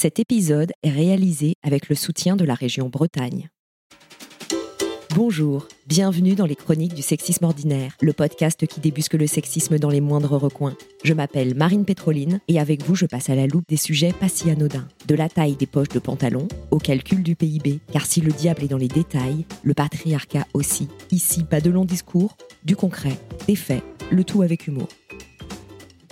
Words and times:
Cet 0.00 0.20
épisode 0.20 0.70
est 0.84 0.90
réalisé 0.90 1.56
avec 1.64 1.88
le 1.88 1.96
soutien 1.96 2.36
de 2.36 2.44
la 2.44 2.54
région 2.54 2.88
Bretagne. 2.88 3.48
Bonjour, 5.16 5.66
bienvenue 5.88 6.36
dans 6.36 6.46
les 6.46 6.54
chroniques 6.54 6.94
du 6.94 7.02
sexisme 7.02 7.46
ordinaire, 7.46 7.96
le 8.00 8.12
podcast 8.12 8.64
qui 8.64 8.78
débusque 8.78 9.14
le 9.14 9.26
sexisme 9.26 9.76
dans 9.80 9.90
les 9.90 10.00
moindres 10.00 10.38
recoins. 10.38 10.76
Je 11.02 11.14
m'appelle 11.14 11.56
Marine 11.56 11.84
Pétroline 11.84 12.38
et 12.46 12.60
avec 12.60 12.84
vous 12.84 12.94
je 12.94 13.06
passe 13.06 13.28
à 13.28 13.34
la 13.34 13.48
loupe 13.48 13.66
des 13.66 13.76
sujets 13.76 14.12
pas 14.12 14.28
si 14.28 14.50
anodins. 14.50 14.86
De 15.08 15.16
la 15.16 15.28
taille 15.28 15.56
des 15.56 15.66
poches 15.66 15.88
de 15.88 15.98
pantalon 15.98 16.46
au 16.70 16.78
calcul 16.78 17.24
du 17.24 17.34
PIB, 17.34 17.80
car 17.90 18.06
si 18.06 18.20
le 18.20 18.30
diable 18.30 18.62
est 18.62 18.68
dans 18.68 18.76
les 18.76 18.86
détails, 18.86 19.46
le 19.64 19.74
patriarcat 19.74 20.46
aussi. 20.54 20.86
Ici, 21.10 21.42
pas 21.42 21.60
de 21.60 21.70
longs 21.70 21.84
discours, 21.84 22.36
du 22.62 22.76
concret, 22.76 23.18
des 23.48 23.56
faits, 23.56 23.82
le 24.12 24.22
tout 24.22 24.42
avec 24.42 24.68
humour. 24.68 24.86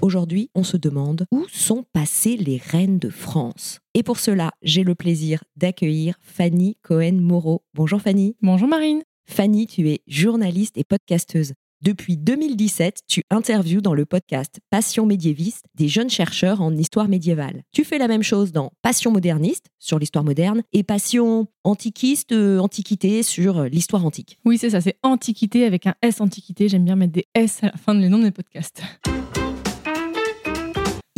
Aujourd'hui, 0.02 0.50
on 0.54 0.64
se 0.64 0.76
demande 0.76 1.26
où 1.30 1.46
sont 1.52 1.84
passées 1.92 2.36
les 2.36 2.58
reines 2.58 2.98
de 2.98 3.08
France. 3.08 3.80
Et 3.94 4.02
pour 4.02 4.18
cela, 4.18 4.52
j'ai 4.62 4.84
le 4.84 4.94
plaisir 4.94 5.42
d'accueillir 5.56 6.16
Fanny 6.20 6.76
Cohen-Moreau. 6.82 7.62
Bonjour 7.74 8.00
Fanny. 8.00 8.36
Bonjour 8.42 8.68
Marine. 8.68 9.02
Fanny, 9.24 9.66
tu 9.66 9.88
es 9.90 10.00
journaliste 10.06 10.78
et 10.78 10.84
podcasteuse. 10.84 11.54
Depuis 11.82 12.16
2017, 12.16 13.00
tu 13.06 13.22
interviews 13.30 13.82
dans 13.82 13.92
le 13.92 14.06
podcast 14.06 14.60
Passion 14.70 15.04
médiéviste 15.04 15.66
des 15.74 15.88
jeunes 15.88 16.08
chercheurs 16.08 16.62
en 16.62 16.74
histoire 16.74 17.06
médiévale. 17.06 17.62
Tu 17.70 17.84
fais 17.84 17.98
la 17.98 18.08
même 18.08 18.22
chose 18.22 18.50
dans 18.50 18.72
Passion 18.80 19.12
moderniste 19.12 19.66
sur 19.78 19.98
l'histoire 19.98 20.24
moderne 20.24 20.62
et 20.72 20.82
Passion 20.82 21.48
antiquiste, 21.64 22.32
euh, 22.32 22.58
antiquité 22.58 23.22
sur 23.22 23.58
euh, 23.58 23.68
l'histoire 23.68 24.06
antique. 24.06 24.38
Oui, 24.46 24.56
c'est 24.56 24.70
ça, 24.70 24.80
c'est 24.80 24.96
Antiquité 25.02 25.66
avec 25.66 25.86
un 25.86 25.94
S 26.00 26.20
Antiquité. 26.22 26.68
J'aime 26.68 26.84
bien 26.84 26.96
mettre 26.96 27.12
des 27.12 27.26
S 27.34 27.62
à 27.62 27.66
la 27.66 27.76
fin 27.76 27.94
de 27.94 28.00
les 28.00 28.08
noms 28.08 28.18
de 28.18 28.24
mes 28.24 28.30
podcasts. 28.30 28.82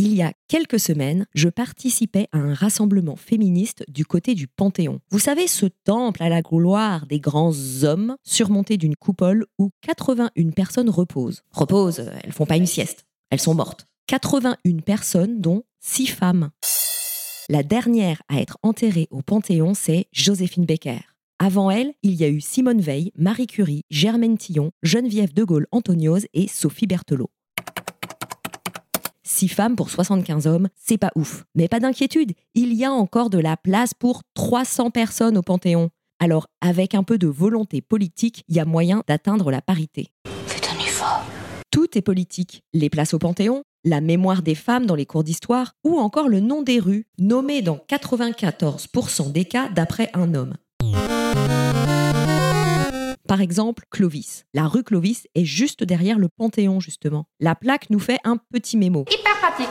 Il 0.01 0.15
y 0.15 0.23
a 0.23 0.33
quelques 0.47 0.79
semaines, 0.79 1.27
je 1.35 1.49
participais 1.49 2.29
à 2.31 2.39
un 2.39 2.55
rassemblement 2.55 3.17
féministe 3.17 3.85
du 3.89 4.07
côté 4.07 4.37
du 4.37 4.47
Panthéon. 4.47 5.01
Vous 5.11 5.19
savez, 5.19 5.49
ce 5.49 5.67
temple 5.67 6.23
à 6.23 6.29
la 6.29 6.41
gloire 6.41 7.07
des 7.07 7.19
grands 7.19 7.53
hommes, 7.83 8.17
surmonté 8.23 8.77
d'une 8.77 8.95
coupole 8.95 9.47
où 9.59 9.71
81 9.83 10.51
personnes 10.51 10.89
reposent. 10.89 11.43
Reposent, 11.51 12.13
elles 12.23 12.33
font 12.33 12.47
pas 12.47 12.57
une 12.57 12.67
sieste, 12.67 13.07
elles 13.31 13.41
sont 13.41 13.57
mortes. 13.57 13.87
81 14.07 14.77
personnes, 14.87 15.41
dont 15.41 15.65
6 15.81 16.07
femmes. 16.07 16.51
La 17.49 17.65
dernière 17.65 18.23
à 18.29 18.41
être 18.41 18.57
enterrée 18.63 19.09
au 19.11 19.23
Panthéon, 19.23 19.75
c'est 19.75 20.07
Joséphine 20.13 20.65
Becker. 20.65 21.01
Avant 21.41 21.73
elle, 21.73 21.93
il 22.05 22.15
y 22.15 22.23
a 22.23 22.29
eu 22.29 22.41
Simone 22.41 22.81
Veil, 22.81 23.11
Marie 23.17 23.49
Curie, 23.49 23.83
Germaine 23.91 24.39
Tillon, 24.39 24.71
Geneviève 24.85 25.35
de 25.35 25.43
Gaulle 25.43 25.67
Antoniose 25.73 26.27
et 26.35 26.47
Sophie 26.47 26.87
Berthelot. 26.87 27.31
6 29.29 29.49
femmes 29.49 29.77
pour 29.77 29.91
75 29.91 30.47
hommes, 30.47 30.69
c'est 30.75 30.99
pas 30.99 31.13
ouf. 31.15 31.45
Mais 31.55 31.69
pas 31.69 31.81
d'inquiétude, 31.81 32.33
il 32.55 32.73
y 32.73 32.85
a 32.85 32.91
encore 32.91 33.31
de 33.31 33.39
la 33.39 33.57
place 33.57 33.95
pour 33.95 34.23
300 34.35 34.91
personnes 34.91 35.37
au 35.37 35.43
Panthéon. 35.43 35.91
Alors, 36.19 36.47
avec 36.61 36.95
un 36.95 37.05
peu 37.05 37.19
de 37.19 37.29
volonté 37.29 37.81
politique, 37.81 38.43
il 38.49 38.57
y 38.57 38.61
a 38.61 38.65
moyen 38.65 39.03
d'atteindre 39.07 39.51
la 39.51 39.63
parité. 39.63 40.09
Tout 41.71 41.97
est 41.97 42.03
politique. 42.03 42.63
Les 42.73 42.91
places 42.91 43.15
au 43.15 43.19
Panthéon, 43.19 43.63
la 43.85 44.01
mémoire 44.01 44.43
des 44.43 44.55
femmes 44.55 44.87
dans 44.87 44.95
les 44.95 45.07
cours 45.07 45.23
d'histoire, 45.23 45.75
ou 45.85 45.99
encore 45.99 46.29
le 46.29 46.41
nom 46.41 46.63
des 46.63 46.81
rues, 46.81 47.07
nommé 47.19 47.63
dans 47.63 47.79
94% 47.89 49.31
des 49.31 49.45
cas 49.45 49.69
d'après 49.69 50.11
un 50.15 50.35
homme. 50.35 50.55
Par 53.29 53.43
exemple, 53.43 53.85
Clovis. 53.91 54.47
La 54.55 54.67
rue 54.67 54.83
Clovis 54.83 55.29
est 55.35 55.45
juste 55.45 55.85
derrière 55.85 56.19
le 56.19 56.31
Panthéon, 56.31 56.81
justement. 56.81 57.27
La 57.41 57.55
plaque 57.55 57.91
nous 57.91 57.99
fait 57.99 58.19
un 58.25 58.39
petit 58.39 58.79
mémo. 58.79 59.05
Hyper 59.11 59.39
pratique. 59.39 59.69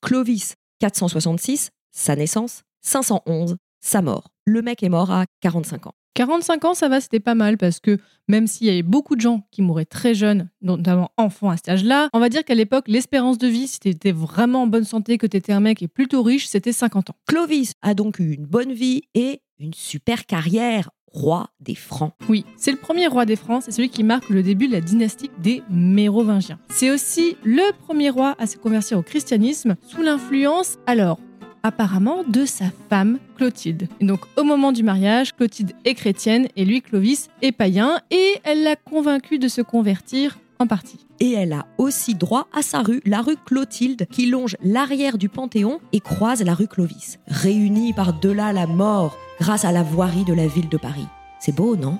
Clovis, 0.00 0.54
466, 0.80 1.70
sa 1.92 2.16
naissance, 2.16 2.62
511, 2.80 3.56
sa 3.82 4.00
mort. 4.00 4.30
Le 4.46 4.62
mec 4.62 4.82
est 4.82 4.88
mort 4.88 5.10
à 5.10 5.26
45 5.42 5.88
ans. 5.88 5.92
45 6.14 6.64
ans, 6.64 6.72
ça 6.72 6.88
va, 6.88 7.02
c'était 7.02 7.20
pas 7.20 7.34
mal 7.34 7.58
parce 7.58 7.78
que 7.78 7.98
même 8.26 8.46
s'il 8.46 8.68
y 8.68 8.70
avait 8.70 8.82
beaucoup 8.82 9.16
de 9.16 9.20
gens 9.20 9.46
qui 9.50 9.60
mouraient 9.60 9.84
très 9.84 10.14
jeunes, 10.14 10.48
notamment 10.62 11.10
enfants 11.18 11.50
à 11.50 11.56
cet 11.56 11.68
âge-là, 11.68 12.08
on 12.14 12.20
va 12.20 12.30
dire 12.30 12.42
qu'à 12.42 12.54
l'époque, 12.54 12.88
l'espérance 12.88 13.36
de 13.36 13.48
vie, 13.48 13.68
si 13.68 13.80
t'étais 13.80 14.12
vraiment 14.12 14.62
en 14.62 14.66
bonne 14.66 14.84
santé, 14.84 15.18
que 15.18 15.26
t'étais 15.26 15.52
un 15.52 15.60
mec 15.60 15.82
et 15.82 15.88
plutôt 15.88 16.22
riche, 16.22 16.46
c'était 16.46 16.72
50 16.72 17.10
ans. 17.10 17.16
Clovis 17.26 17.72
a 17.82 17.92
donc 17.92 18.18
eu 18.18 18.32
une 18.32 18.46
bonne 18.46 18.72
vie 18.72 19.02
et 19.14 19.42
une 19.58 19.74
super 19.74 20.24
carrière, 20.24 20.88
roi 21.14 21.48
des 21.60 21.74
Francs. 21.74 22.12
Oui, 22.28 22.44
c'est 22.56 22.72
le 22.72 22.76
premier 22.76 23.06
roi 23.06 23.24
des 23.24 23.36
Francs, 23.36 23.62
c'est 23.64 23.70
celui 23.70 23.88
qui 23.88 24.02
marque 24.02 24.28
le 24.28 24.42
début 24.42 24.66
de 24.66 24.72
la 24.72 24.80
dynastie 24.80 25.30
des 25.38 25.62
Mérovingiens. 25.70 26.58
C'est 26.68 26.90
aussi 26.90 27.36
le 27.44 27.72
premier 27.86 28.10
roi 28.10 28.34
à 28.38 28.46
se 28.46 28.58
convertir 28.58 28.98
au 28.98 29.02
christianisme 29.02 29.76
sous 29.86 30.02
l'influence, 30.02 30.76
alors, 30.86 31.18
apparemment, 31.62 32.24
de 32.28 32.44
sa 32.44 32.66
femme 32.90 33.18
Clotilde. 33.36 33.88
Et 34.00 34.06
donc, 34.06 34.20
au 34.36 34.44
moment 34.44 34.72
du 34.72 34.82
mariage, 34.82 35.34
Clotilde 35.34 35.72
est 35.84 35.94
chrétienne 35.94 36.48
et 36.56 36.64
lui, 36.64 36.82
Clovis, 36.82 37.28
est 37.42 37.52
païen, 37.52 38.00
et 38.10 38.34
elle 38.44 38.64
l'a 38.64 38.76
convaincu 38.76 39.38
de 39.38 39.48
se 39.48 39.62
convertir 39.62 40.38
en 40.64 40.66
partie. 40.66 41.06
Et 41.20 41.32
elle 41.32 41.52
a 41.52 41.66
aussi 41.78 42.14
droit 42.14 42.48
à 42.52 42.62
sa 42.62 42.80
rue, 42.80 43.00
la 43.04 43.20
rue 43.20 43.36
Clotilde, 43.36 44.06
qui 44.10 44.26
longe 44.26 44.56
l'arrière 44.62 45.18
du 45.18 45.28
Panthéon 45.28 45.78
et 45.92 46.00
croise 46.00 46.42
la 46.42 46.54
rue 46.54 46.68
Clovis, 46.68 47.18
réunie 47.26 47.92
par-delà 47.92 48.52
la 48.52 48.66
mort 48.66 49.16
grâce 49.38 49.64
à 49.64 49.72
la 49.72 49.82
voirie 49.82 50.24
de 50.24 50.32
la 50.32 50.46
ville 50.46 50.68
de 50.68 50.76
Paris. 50.76 51.06
C'est 51.38 51.54
beau, 51.54 51.76
non? 51.76 51.98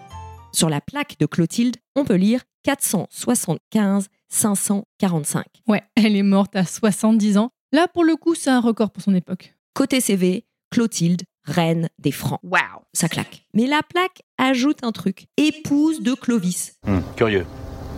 Sur 0.52 0.70
la 0.70 0.80
plaque 0.80 1.18
de 1.18 1.26
Clotilde, 1.26 1.76
on 1.94 2.04
peut 2.04 2.14
lire 2.14 2.40
475 2.62 4.08
545. 4.28 5.44
Ouais, 5.68 5.82
elle 5.96 6.16
est 6.16 6.22
morte 6.22 6.56
à 6.56 6.64
70 6.64 7.38
ans. 7.38 7.50
Là, 7.72 7.86
pour 7.88 8.04
le 8.04 8.16
coup, 8.16 8.34
c'est 8.34 8.50
un 8.50 8.60
record 8.60 8.90
pour 8.90 9.02
son 9.02 9.14
époque. 9.14 9.54
Côté 9.74 10.00
CV, 10.00 10.46
Clotilde, 10.70 11.22
reine 11.44 11.88
des 11.98 12.12
Francs. 12.12 12.40
Waouh. 12.42 12.82
Ça 12.92 13.08
claque. 13.08 13.44
Mais 13.52 13.66
la 13.66 13.82
plaque 13.82 14.22
ajoute 14.38 14.82
un 14.82 14.92
truc. 14.92 15.26
Épouse 15.36 16.00
de 16.00 16.14
Clovis. 16.14 16.74
Hmm, 16.86 17.00
curieux. 17.16 17.46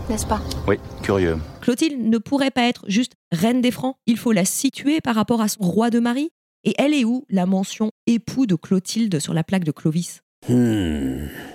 N'est-ce 0.09 0.27
pas? 0.27 0.41
Oui, 0.69 0.77
curieux. 1.03 1.37
Clotilde 1.61 2.01
ne 2.01 2.19
pourrait 2.19 2.53
pas 2.53 2.69
être 2.69 2.85
juste 2.87 3.15
reine 3.33 3.61
des 3.61 3.73
Francs. 3.73 3.97
Il 4.07 4.17
faut 4.17 4.31
la 4.31 4.45
situer 4.45 5.01
par 5.01 5.17
rapport 5.17 5.41
à 5.41 5.49
son 5.49 5.65
roi 5.65 5.91
de 5.91 5.99
Marie. 5.99 6.31
Et 6.63 6.75
elle 6.79 6.95
est 6.95 7.05
où 7.05 7.25
la 7.29 7.45
mention 7.45 7.91
époux 8.07 8.47
de 8.47 8.55
Clotilde 8.55 9.19
sur 9.19 9.35
la 9.35 9.43
plaque 9.43 9.65
de 9.65 9.73
Clovis? 9.73 10.21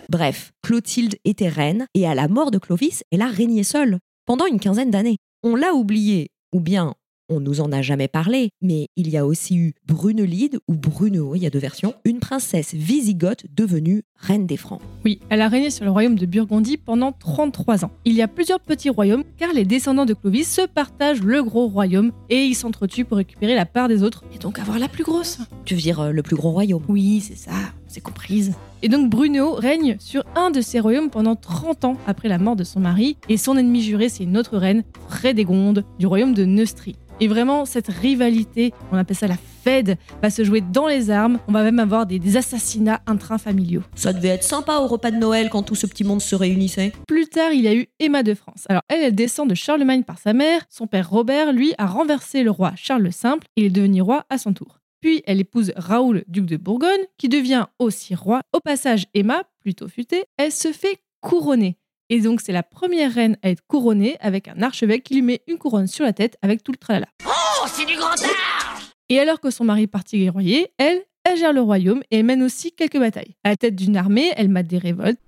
Bref, 0.10 0.52
Clotilde 0.62 1.16
était 1.24 1.48
reine 1.48 1.86
et 1.94 2.06
à 2.06 2.14
la 2.14 2.28
mort 2.28 2.52
de 2.52 2.58
Clovis, 2.58 3.04
elle 3.12 3.22
a 3.22 3.28
régné 3.28 3.64
seule 3.64 4.00
pendant 4.26 4.46
une 4.46 4.60
quinzaine 4.60 4.92
d'années. 4.92 5.18
On 5.44 5.56
l'a 5.56 5.74
oublié, 5.74 6.30
ou 6.54 6.60
bien 6.60 6.94
on 7.30 7.40
nous 7.40 7.62
en 7.62 7.72
a 7.72 7.82
jamais 7.82 8.10
parlé, 8.10 8.50
mais 8.62 8.88
il 8.98 9.10
y 9.10 9.16
a 9.16 9.26
aussi 9.26 9.56
eu 9.56 9.74
Brunelide 9.88 10.60
ou 10.68 10.76
Brunehaut, 10.76 11.36
il 11.36 11.44
y 11.44 11.46
a 11.46 11.50
deux 11.50 11.60
versions, 11.60 11.94
une 12.04 12.20
princesse 12.20 12.74
wisigothe 12.74 13.46
devenue 13.50 14.04
reine 14.18 14.46
des 14.46 14.58
Francs. 14.58 14.82
Oui, 15.04 15.20
elle 15.30 15.42
a 15.42 15.48
régné 15.48 15.72
sur 15.72 15.84
le 15.84 15.90
royaume 15.90 16.16
de 16.16 16.28
Burgondie 16.28 16.78
pendant 16.78 17.12
33 17.12 17.86
ans. 17.86 17.92
Il 18.06 18.14
y 18.14 18.22
a 18.22 18.28
plusieurs 18.28 18.60
petits 18.60 18.92
royaumes 18.92 19.24
car 19.38 19.52
les 19.52 19.66
descendants 19.66 20.06
de 20.06 20.14
Clovis 20.14 20.48
se 20.48 20.68
partagent 20.68 21.24
le 21.24 21.42
gros 21.42 21.68
royaume 21.68 22.12
et 22.30 22.44
ils 22.44 22.54
s'entretuent 22.54 23.06
pour 23.06 23.18
récupérer 23.18 23.56
la 23.56 23.66
part 23.66 23.88
des 23.88 24.04
autres 24.04 24.24
et 24.36 24.38
donc 24.38 24.60
avoir 24.60 24.78
la 24.78 24.88
plus 24.88 25.04
grosse. 25.04 25.40
Tu 25.66 25.74
veux 25.74 25.82
dire 25.82 26.00
euh, 26.02 26.12
le 26.12 26.22
plus 26.22 26.36
gros 26.36 26.52
royaume 26.52 26.84
Oui, 26.88 27.20
c'est 27.22 27.36
ça, 27.36 27.52
c'est 27.88 28.02
comprise. 28.02 28.54
Et 28.84 28.90
donc 28.90 29.10
Bruno 29.10 29.54
règne 29.54 29.96
sur 30.00 30.24
un 30.36 30.52
de 30.52 30.62
ces 30.62 30.80
royaumes 30.80 31.10
pendant 31.10 31.36
30 31.36 31.86
ans 31.86 31.98
après 32.06 32.30
la 32.30 32.38
mort 32.38 32.56
de 32.56 32.64
son 32.64 32.80
mari 32.80 33.18
et 33.28 33.38
son 33.38 33.58
ennemi 33.58 33.82
juré 33.82 34.08
c'est 34.08 34.24
une 34.24 34.38
autre 34.38 34.58
reine, 34.58 34.84
Frédégonde, 35.10 35.84
du 35.98 36.06
royaume 36.06 36.36
de 36.36 36.46
Neustrie. 36.46 36.96
Et 37.20 37.28
vraiment, 37.28 37.66
cette 37.66 37.88
rivalité, 37.88 38.74
on 38.92 38.98
appelle 38.98 39.16
ça 39.16 39.28
la 39.28 39.38
Fed, 39.64 39.98
va 40.22 40.30
se 40.30 40.44
jouer 40.44 40.62
dans 40.62 40.88
les 40.88 41.10
armes. 41.10 41.40
On 41.48 41.52
va 41.52 41.64
même 41.64 41.80
avoir 41.80 42.06
des, 42.06 42.20
des 42.20 42.38
assassinats 42.38 43.02
intrafamiliaux. 43.06 43.84
Ça 43.96 44.14
devait 44.14 44.30
être 44.30 44.44
sympa 44.44 44.78
au 44.78 44.88
repas 44.88 45.12
de 45.12 45.18
Noël 45.18 45.50
quand 45.50 45.64
tout 45.64 45.76
ce 45.76 45.88
petit 45.88 46.04
monde 46.04 46.22
se 46.22 46.36
réunissait. 46.36 46.94
Plus 47.08 47.28
tard, 47.28 47.52
il 47.52 47.62
y 47.62 47.68
a 47.68 47.76
eu 47.76 47.88
Emma 48.00 48.24
de 48.24 48.34
France. 48.34 48.66
Alors, 48.70 48.84
elle, 48.88 49.04
elle 49.04 49.16
descend 49.16 49.50
de 49.50 49.56
Charlemagne 49.56 50.04
par 50.04 50.18
sa 50.18 50.34
mère. 50.34 50.62
Son 50.70 50.88
père 50.88 51.10
Robert, 51.10 51.54
lui, 51.54 51.74
a 51.78 51.86
renversé 51.86 52.44
le 52.44 52.52
roi 52.52 52.74
Charles 52.76 53.04
le 53.04 53.12
Simple 53.12 53.48
et 53.56 53.62
il 53.62 53.66
est 53.68 53.70
devenu 53.70 54.02
roi 54.02 54.26
à 54.30 54.38
son 54.38 54.54
tour. 54.54 54.80
Puis 55.02 55.24
elle 55.26 55.40
épouse 55.40 55.74
Raoul, 55.76 56.24
duc 56.28 56.46
de 56.46 56.58
Bourgogne, 56.58 57.06
qui 57.18 57.28
devient 57.28 57.66
aussi 57.80 58.14
roi. 58.14 58.42
Au 58.54 58.60
passage, 58.60 59.08
Emma, 59.14 59.44
plutôt 59.60 59.88
futée, 59.88 60.26
elle 60.38 60.52
se 60.52 60.72
fait 60.72 61.02
couronner. 61.22 61.78
Et 62.10 62.20
donc, 62.20 62.42
c'est 62.42 62.52
la 62.52 62.64
première 62.64 63.14
reine 63.14 63.38
à 63.42 63.50
être 63.50 63.66
couronnée 63.68 64.18
avec 64.20 64.48
un 64.48 64.62
archevêque 64.62 65.04
qui 65.04 65.16
lui 65.16 65.22
met 65.22 65.42
une 65.48 65.58
couronne 65.58 65.88
sur 65.88 66.06
la 66.06 66.14
tête 66.14 66.38
avec 66.42 66.62
tout 66.62 66.72
le 66.72 66.78
tralala. 66.78 67.08
Oh, 67.26 67.66
c'est 67.68 67.86
du 67.86 67.96
grand 67.96 68.10
art 68.10 68.51
Et 69.12 69.20
alors 69.20 69.42
que 69.42 69.50
son 69.50 69.66
mari 69.66 69.88
partit 69.88 70.20
guerroyer, 70.20 70.72
elle, 70.78 71.04
elle 71.26 71.38
gère 71.38 71.52
le 71.52 71.60
royaume 71.60 72.02
et 72.12 72.24
mène 72.24 72.42
aussi 72.42 72.72
quelques 72.72 72.98
batailles. 72.98 73.36
À 73.44 73.50
la 73.50 73.58
tête 73.58 73.76
d'une 73.76 73.98
armée, 73.98 74.32
elle 74.38 74.48
mate 74.48 74.68
des 74.68 74.78
révoltes. 74.78 75.20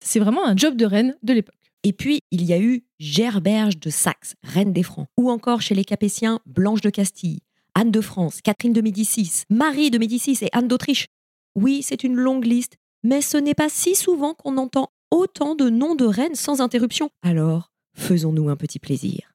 C'est 0.00 0.20
vraiment 0.20 0.46
un 0.46 0.56
job 0.56 0.74
de 0.74 0.86
reine 0.86 1.14
de 1.22 1.34
l'époque. 1.34 1.54
Et 1.84 1.92
puis, 1.92 2.20
il 2.30 2.46
y 2.46 2.54
a 2.54 2.58
eu 2.58 2.82
Gerberge 2.98 3.78
de 3.78 3.90
Saxe, 3.90 4.36
reine 4.42 4.72
des 4.72 4.82
Francs, 4.82 5.08
ou 5.18 5.30
encore 5.30 5.60
chez 5.60 5.74
les 5.74 5.84
Capétiens, 5.84 6.40
Blanche 6.46 6.80
de 6.80 6.88
Castille, 6.88 7.40
Anne 7.74 7.90
de 7.90 8.00
France, 8.00 8.40
Catherine 8.40 8.72
de 8.72 8.80
Médicis, 8.80 9.42
Marie 9.50 9.90
de 9.90 9.98
Médicis 9.98 10.38
et 10.40 10.48
Anne 10.52 10.66
d'Autriche. 10.66 11.08
Oui, 11.54 11.82
c'est 11.82 12.04
une 12.04 12.14
longue 12.14 12.46
liste, 12.46 12.78
mais 13.02 13.20
ce 13.20 13.36
n'est 13.36 13.52
pas 13.52 13.68
si 13.68 13.94
souvent 13.94 14.32
qu'on 14.32 14.56
entend 14.56 14.88
autant 15.10 15.54
de 15.54 15.68
noms 15.68 15.94
de 15.94 16.06
reines 16.06 16.34
sans 16.34 16.62
interruption. 16.62 17.10
Alors, 17.22 17.70
faisons-nous 17.98 18.48
un 18.48 18.56
petit 18.56 18.78
plaisir. 18.78 19.32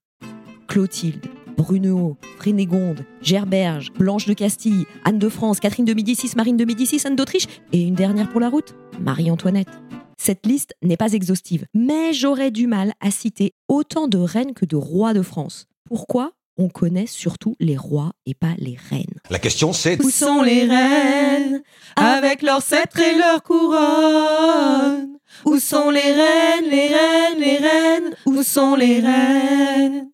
Clotilde, 0.67 1.27
Brunehaut, 1.57 2.17
Frénégonde, 2.37 3.05
Gerberge, 3.21 3.91
Blanche 3.93 4.25
de 4.25 4.33
Castille, 4.33 4.85
Anne 5.03 5.19
de 5.19 5.29
France, 5.29 5.59
Catherine 5.59 5.85
de 5.85 5.93
Médicis, 5.93 6.31
Marine 6.35 6.57
de 6.57 6.65
Médicis, 6.65 7.01
Anne 7.05 7.15
d'Autriche 7.15 7.47
et 7.71 7.81
une 7.81 7.93
dernière 7.93 8.29
pour 8.29 8.39
la 8.39 8.49
route, 8.49 8.73
Marie-Antoinette. 8.99 9.69
Cette 10.17 10.45
liste 10.45 10.73
n'est 10.81 10.97
pas 10.97 11.13
exhaustive, 11.13 11.65
mais 11.73 12.13
j'aurais 12.13 12.49
du 12.51 12.65
mal 12.65 12.93
à 13.01 13.11
citer 13.11 13.53
autant 13.67 14.07
de 14.07 14.17
reines 14.17 14.53
que 14.53 14.65
de 14.65 14.77
rois 14.77 15.13
de 15.13 15.21
France. 15.21 15.67
Pourquoi 15.85 16.31
on 16.57 16.69
connaît 16.69 17.07
surtout 17.07 17.55
les 17.59 17.77
rois 17.77 18.13
et 18.25 18.33
pas 18.33 18.53
les 18.57 18.77
reines? 18.89 19.19
La 19.29 19.39
question 19.39 19.73
c'est 19.73 20.01
Où 20.03 20.09
sont 20.09 20.41
les 20.41 20.65
reines? 20.65 21.61
Avec 21.95 22.41
leurs 22.41 22.61
sceptres 22.61 22.99
et 22.99 23.17
leurs 23.17 23.43
couronnes 23.43 25.17
Où 25.45 25.59
sont 25.59 25.89
les 25.89 25.99
reines, 25.99 26.69
les 26.69 26.87
reines, 26.87 27.39
les 27.39 27.57
reines? 27.57 28.15
Où 28.25 28.43
sont 28.43 28.75
les 28.75 28.99
reines? 28.99 30.09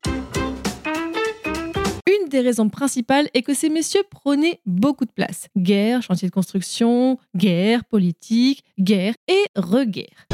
Une 2.07 2.30
des 2.30 2.42
raisons 2.42 2.69
principales 2.69 3.30
est 3.33 3.44
que 3.44 3.54
ces 3.54 3.69
messieurs 3.69 4.04
prenaient 4.10 4.60
beaucoup 4.66 5.06
de 5.06 5.12
place. 5.12 5.48
Guerre, 5.57 6.01
chantier 6.01 6.27
de 6.27 6.33
construction, 6.33 7.18
guerre, 7.36 7.86
politique, 7.86 8.63
guerre 8.80 9.13
et 9.27 9.45
reguerre. 9.56 10.27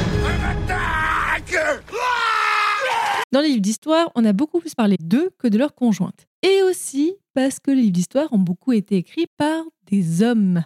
Dans 3.32 3.42
les 3.42 3.50
livres 3.50 3.62
d'histoire, 3.62 4.12
on 4.16 4.24
a 4.24 4.32
beaucoup 4.32 4.60
plus 4.60 4.76
parlé 4.76 4.96
d'eux 5.02 5.32
que 5.38 5.48
de 5.48 5.58
leurs 5.58 5.76
conjointes. 5.76 6.26
Et 6.42 6.62
aussi 6.64 7.16
parce 7.34 7.60
que 7.60 7.72
les 7.72 7.82
livres 7.82 7.92
d'histoire 7.92 8.32
ont 8.32 8.38
beaucoup 8.38 8.72
été 8.72 8.96
écrits 8.96 9.28
par 9.36 9.64
des 9.92 10.22
hommes. 10.24 10.64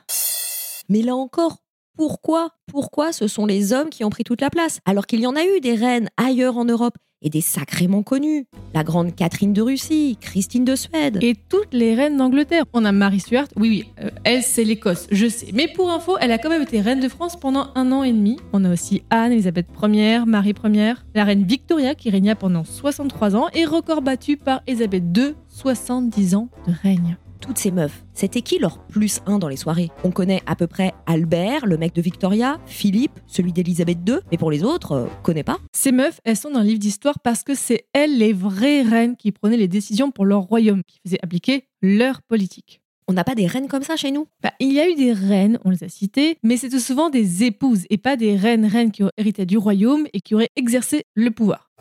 Mais 0.88 1.01
là 1.01 1.16
encore, 1.16 1.57
pourquoi 2.00 2.51
Pourquoi 2.66 3.12
ce 3.12 3.28
sont 3.28 3.46
les 3.46 3.74
hommes 3.74 3.90
qui 3.90 4.06
ont 4.06 4.10
pris 4.10 4.24
toute 4.24 4.40
la 4.40 4.50
place 4.50 4.80
Alors 4.86 5.06
qu'il 5.06 5.19
y 5.19 5.28
en 5.28 5.36
a 5.36 5.44
eu 5.44 5.60
des 5.60 5.75
reines 5.75 6.07
ailleurs 6.16 6.57
en 6.57 6.63
Europe 6.63 6.98
et 7.22 7.30
des 7.30 7.42
sacrément 7.42 8.04
connues. 8.04 8.46
La 8.74 8.86
grande 8.86 9.13
Catherine 9.13 9.51
de 9.51 9.62
Russie, 9.62 10.18
Christine 10.22 10.63
de 10.63 10.78
Suède. 10.78 11.19
Et 11.22 11.36
toutes 11.36 11.74
les 11.74 11.96
reines 11.96 12.16
d'Angleterre. 12.16 12.63
On 12.72 12.86
a 12.86 12.94
Marie 12.94 13.19
Stuart, 13.19 13.48
oui, 13.57 13.68
oui, 13.69 13.86
euh, 14.01 14.12
elle 14.24 14.44
c'est 14.44 14.63
l'Écosse, 14.63 15.07
je 15.12 15.28
sais. 15.28 15.50
Mais 15.54 15.68
pour 15.68 15.92
info, 15.92 16.16
elle 16.22 16.31
a 16.31 16.38
quand 16.38 16.48
même 16.48 16.62
été 16.62 16.80
reine 16.80 17.01
de 17.01 17.10
France 17.10 17.38
pendant 17.38 17.68
un 17.75 17.92
an 17.92 18.06
et 18.06 18.13
demi. 18.13 18.38
On 18.54 18.63
a 18.63 18.72
aussi 18.72 19.04
Anne, 19.10 19.34
Elisabeth 19.34 19.68
Ier, 19.84 20.19
Marie 20.25 20.56
Ier, 20.63 20.94
la 21.16 21.25
reine 21.25 21.44
Victoria 21.44 21.95
qui 21.95 22.10
régna 22.10 22.34
pendant 22.34 22.63
63 22.63 23.36
ans 23.36 23.50
et 23.54 23.66
record 23.66 24.02
battu 24.02 24.38
par 24.38 24.62
Elisabeth 24.68 25.04
II, 25.18 25.34
70 25.50 26.36
ans 26.36 26.48
de 26.66 26.72
règne. 26.81 27.18
Toutes 27.39 27.57
ces 27.57 27.71
meufs, 27.71 28.03
c'était 28.13 28.41
qui 28.41 28.59
leur 28.59 28.80
plus 28.88 29.21
un 29.25 29.39
dans 29.39 29.47
les 29.47 29.57
soirées? 29.57 29.89
On 30.03 30.12
connaît 30.12 30.41
à 30.45 30.56
peu 30.56 30.68
près 30.68 30.94
Albert, 31.06 31.65
le 31.65 31.77
mec 31.77 31.94
de 31.94 32.01
Victoria, 32.01 32.59
Philippe, 32.65 33.19
celui 33.27 33.53
d'Elisabeth 33.53 33.97
II, 34.07 34.19
mais 34.31 34.38
pour 34.38 34.51
les 34.51 34.63
autres, 34.63 34.91
euh, 34.91 35.06
on 35.07 35.24
connaît 35.24 35.44
pas. 35.44 35.59
Ces 35.74 35.91
meufs, 35.91 36.19
elles 36.24 36.38
sont 36.38 36.51
dans 36.51 36.59
le 36.59 36.65
livre 36.65 36.80
d'histoire 36.80 37.19
parce 37.19 37.44
que 37.44 37.56
c'est 37.56 37.86
elles 37.94 38.18
les 38.18 38.33
vraies 38.33 38.81
reines 38.81 39.15
qui 39.15 39.31
prenaient 39.31 39.57
les 39.57 39.68
décisions 39.68 40.12
pour 40.12 40.25
leur 40.25 40.41
royaume, 40.41 40.83
qui 40.86 41.00
faisaient 41.06 41.19
appliquer 41.24 41.65
leur 41.81 42.21
politique. 42.21 42.81
On 43.07 43.13
n'a 43.13 43.24
pas 43.24 43.33
des 43.33 43.47
reines 43.47 43.68
comme 43.68 43.81
ça 43.81 43.95
chez 43.95 44.12
nous? 44.12 44.27
Bah, 44.44 44.53
il 44.59 44.71
y 44.71 44.80
a 44.80 44.88
eu 44.88 44.94
des 44.94 45.13
reines, 45.13 45.57
on 45.65 45.71
les 45.71 45.83
a 45.83 45.89
citées, 45.89 46.38
mais 46.44 46.57
c'était 46.57 46.80
souvent 46.80 47.09
des 47.09 47.44
épouses 47.44 47.85
et 47.89 47.97
pas 47.97 48.15
des 48.15 48.35
reines 48.35 48.65
reines 48.65 48.92
qui 48.92 49.01
auraient 49.01 49.13
hérité 49.18 49.47
du 49.47 49.57
royaume 49.57 50.06
et 50.13 50.21
qui 50.21 50.35
auraient 50.35 50.51
exercé 50.56 51.06
le 51.15 51.31
pouvoir. 51.31 51.71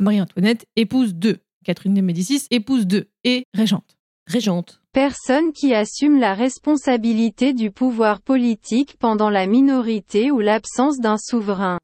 Marie-Antoinette, 0.00 0.66
épouse 0.74 1.14
de 1.14 1.38
Catherine 1.64 1.94
de 1.94 2.00
Médicis, 2.00 2.46
épouse 2.50 2.86
de 2.86 3.08
et 3.22 3.46
régente. 3.54 3.96
Régente. 4.26 4.80
Personne 4.94 5.52
qui 5.52 5.74
assume 5.74 6.18
la 6.18 6.32
responsabilité 6.32 7.52
du 7.52 7.70
pouvoir 7.70 8.22
politique 8.22 8.96
pendant 8.98 9.28
la 9.28 9.46
minorité 9.46 10.30
ou 10.30 10.40
l'absence 10.40 10.98
d'un 10.98 11.18
souverain. 11.18 11.78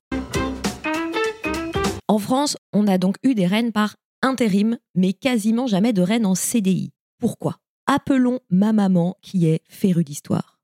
En 2.09 2.19
France, 2.19 2.57
on 2.73 2.87
a 2.87 2.97
donc 2.97 3.17
eu 3.23 3.35
des 3.35 3.47
reines 3.47 3.73
par 3.73 3.97
intérim, 4.23 4.79
mais 4.95 5.13
quasiment 5.13 5.67
jamais 5.67 5.93
de 5.93 6.01
reines 6.01 6.25
en 6.25 6.35
CDI. 6.35 6.93
Pourquoi? 7.21 7.57
Appelons 7.87 8.41
ma 8.49 8.73
maman 8.73 9.17
qui 9.21 9.47
est 9.47 9.61
férue 9.69 10.05
d'histoire. 10.05 10.59